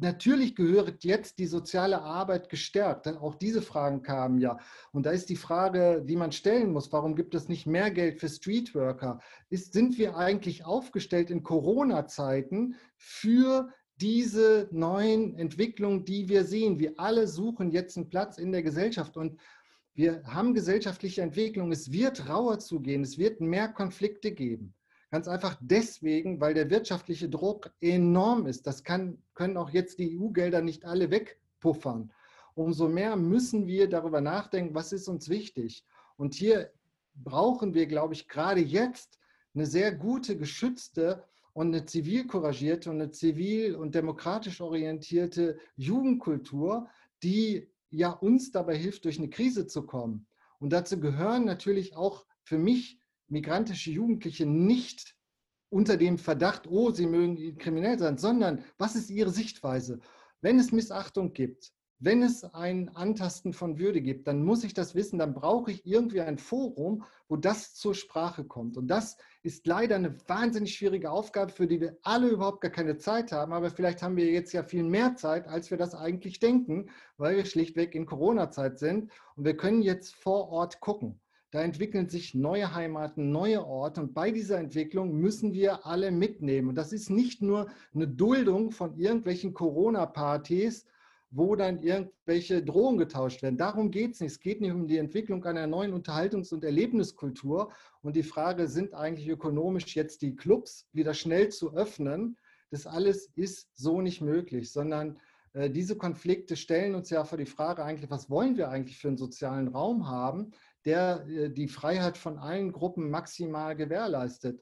[0.01, 3.07] natürlich gehört jetzt die soziale Arbeit gestärkt.
[3.07, 4.59] Auch diese Fragen kamen ja.
[4.93, 8.19] Und da ist die Frage, die man stellen muss, warum gibt es nicht mehr Geld
[8.19, 9.21] für Streetworker?
[9.49, 13.69] Ist, sind wir eigentlich aufgestellt in Corona-Zeiten für
[14.01, 16.79] diese neuen Entwicklungen, die wir sehen.
[16.79, 19.39] Wir alle suchen jetzt einen Platz in der Gesellschaft und
[19.95, 21.73] wir haben gesellschaftliche Entwicklungen.
[21.73, 24.75] Es wird rauer zugehen, es wird mehr Konflikte geben.
[25.11, 28.67] Ganz einfach deswegen, weil der wirtschaftliche Druck enorm ist.
[28.67, 32.13] Das kann, können auch jetzt die EU-Gelder nicht alle wegpuffern.
[32.55, 35.85] Umso mehr müssen wir darüber nachdenken, was ist uns wichtig.
[36.17, 36.71] Und hier
[37.15, 39.19] brauchen wir, glaube ich, gerade jetzt
[39.55, 41.25] eine sehr gute, geschützte
[41.57, 46.87] und eine zivil couragierte und eine zivil und demokratisch orientierte Jugendkultur,
[47.23, 50.27] die ja uns dabei hilft, durch eine Krise zu kommen.
[50.59, 55.17] Und dazu gehören natürlich auch für mich migrantische Jugendliche nicht
[55.71, 60.01] unter dem Verdacht, oh, sie mögen kriminell sein, sondern was ist ihre Sichtweise?
[60.43, 64.95] Wenn es Missachtung gibt, wenn es ein Antasten von Würde gibt, dann muss ich das
[64.95, 68.77] wissen, dann brauche ich irgendwie ein Forum, wo das zur Sprache kommt.
[68.77, 72.99] Und das ist leider eine wahnsinnig schwierige Aufgabe, für die wir alle überhaupt gar keine
[72.99, 73.53] Zeit haben.
[73.53, 77.37] Aber vielleicht haben wir jetzt ja viel mehr Zeit, als wir das eigentlich denken, weil
[77.37, 79.11] wir schlichtweg in Corona-Zeit sind.
[79.37, 81.19] Und wir können jetzt vor Ort gucken.
[81.51, 84.03] Da entwickeln sich neue Heimaten, neue Orte.
[84.03, 86.69] Und bei dieser Entwicklung müssen wir alle mitnehmen.
[86.69, 90.85] Und das ist nicht nur eine Duldung von irgendwelchen Corona-Partys,
[91.31, 93.59] wo dann irgendwelche Drohungen getauscht werden.
[93.59, 94.33] Darum geht es nicht.
[94.33, 97.73] Es geht nicht um die Entwicklung einer neuen Unterhaltungs- und Erlebniskultur.
[98.03, 102.37] Und die Frage, sind eigentlich ökonomisch jetzt die Clubs wieder schnell zu öffnen?
[102.71, 105.19] Das alles ist so nicht möglich, sondern
[105.53, 109.09] äh, diese Konflikte stellen uns ja vor die Frage eigentlich, was wollen wir eigentlich für
[109.09, 110.53] einen sozialen Raum haben,
[110.85, 114.61] der äh, die Freiheit von allen Gruppen maximal gewährleistet.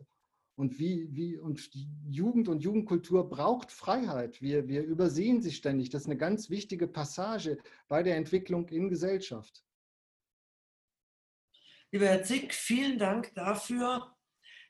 [0.57, 1.69] Und, wie, wie, und
[2.09, 4.41] Jugend und Jugendkultur braucht Freiheit.
[4.41, 5.91] Wir, wir übersehen sie ständig.
[5.91, 9.65] Das ist eine ganz wichtige Passage bei der Entwicklung in Gesellschaft.
[11.91, 14.15] Lieber Herr Zick, vielen Dank dafür.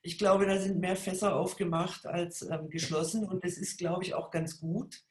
[0.03, 4.13] Ich glaube, da sind mehr Fässer aufgemacht als ähm, geschlossen und das ist, glaube ich,
[4.13, 5.03] auch ganz gut.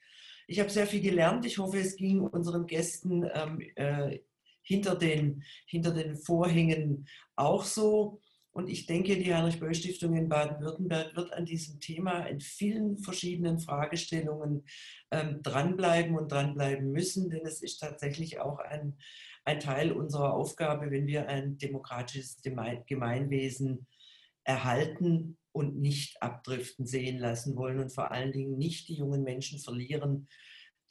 [0.46, 1.46] Ich habe sehr viel gelernt.
[1.46, 4.20] Ich hoffe, es ging unseren Gästen ähm, äh,
[4.62, 8.22] hinter, den, hinter den Vorhängen auch so.
[8.54, 14.64] Und ich denke, die Heinrich-Böll-Stiftung in Baden-Württemberg wird an diesem Thema in vielen verschiedenen Fragestellungen
[15.10, 18.96] ähm, dranbleiben und dranbleiben müssen, denn es ist tatsächlich auch ein,
[19.44, 23.88] ein Teil unserer Aufgabe, wenn wir ein demokratisches Gemeinwesen
[24.44, 29.58] erhalten und nicht abdriften sehen lassen wollen und vor allen Dingen nicht die jungen Menschen
[29.58, 30.28] verlieren,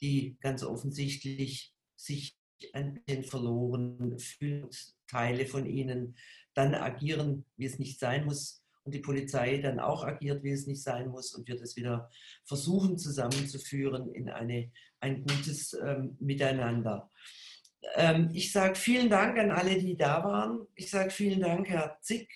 [0.01, 2.35] die ganz offensichtlich sich
[2.73, 4.69] ein bisschen verloren fühlen,
[5.07, 6.15] Teile von ihnen
[6.53, 10.67] dann agieren, wie es nicht sein muss und die Polizei dann auch agiert, wie es
[10.67, 12.09] nicht sein muss und wir das wieder
[12.43, 17.09] versuchen zusammenzuführen in eine, ein gutes ähm, Miteinander.
[17.95, 20.67] Ähm, ich sage vielen Dank an alle, die da waren.
[20.75, 22.29] Ich sage vielen Dank, Herr Zick.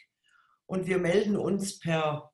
[0.65, 2.31] Und wir melden uns per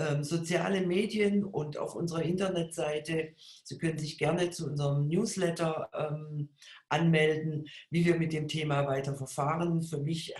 [0.00, 3.34] ähm, soziale Medien und auf unserer Internetseite.
[3.64, 6.48] Sie können sich gerne zu unserem Newsletter ähm,
[6.88, 9.82] anmelden, wie wir mit dem Thema weiter verfahren.
[9.82, 10.34] Für mich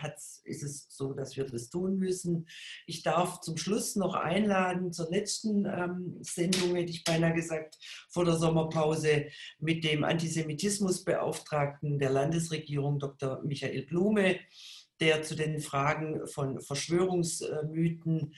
[0.44, 2.46] ist es so, dass wir das tun müssen.
[2.86, 8.24] Ich darf zum Schluss noch einladen zur letzten ähm, Sendung, hätte ich beinahe gesagt, vor
[8.24, 9.26] der Sommerpause
[9.58, 13.42] mit dem Antisemitismusbeauftragten der Landesregierung, Dr.
[13.42, 14.36] Michael Blume
[15.00, 18.34] der zu den Fragen von Verschwörungsmythen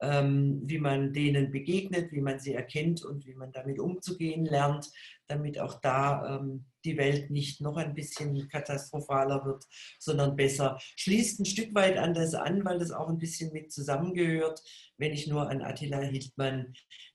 [0.00, 4.90] wie man denen begegnet, wie man sie erkennt und wie man damit umzugehen lernt,
[5.26, 9.64] damit auch da ähm, die Welt nicht noch ein bisschen katastrophaler wird,
[9.98, 10.78] sondern besser.
[10.96, 14.62] Schließt ein Stück weit an das an, weil das auch ein bisschen mit zusammengehört,
[14.98, 16.74] wenn ich nur an Attila Hildmann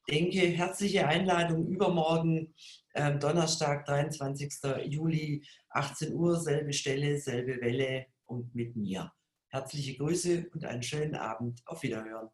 [0.09, 0.39] denke.
[0.39, 2.53] Herzliche Einladung übermorgen,
[2.95, 4.51] ähm, Donnerstag, 23.
[4.87, 9.11] Juli, 18 Uhr, selbe Stelle, selbe Welle und mit mir.
[9.49, 11.61] Herzliche Grüße und einen schönen Abend.
[11.65, 12.29] Auf Wiederhören.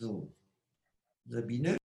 [0.00, 0.32] So,
[1.30, 1.79] Sabine?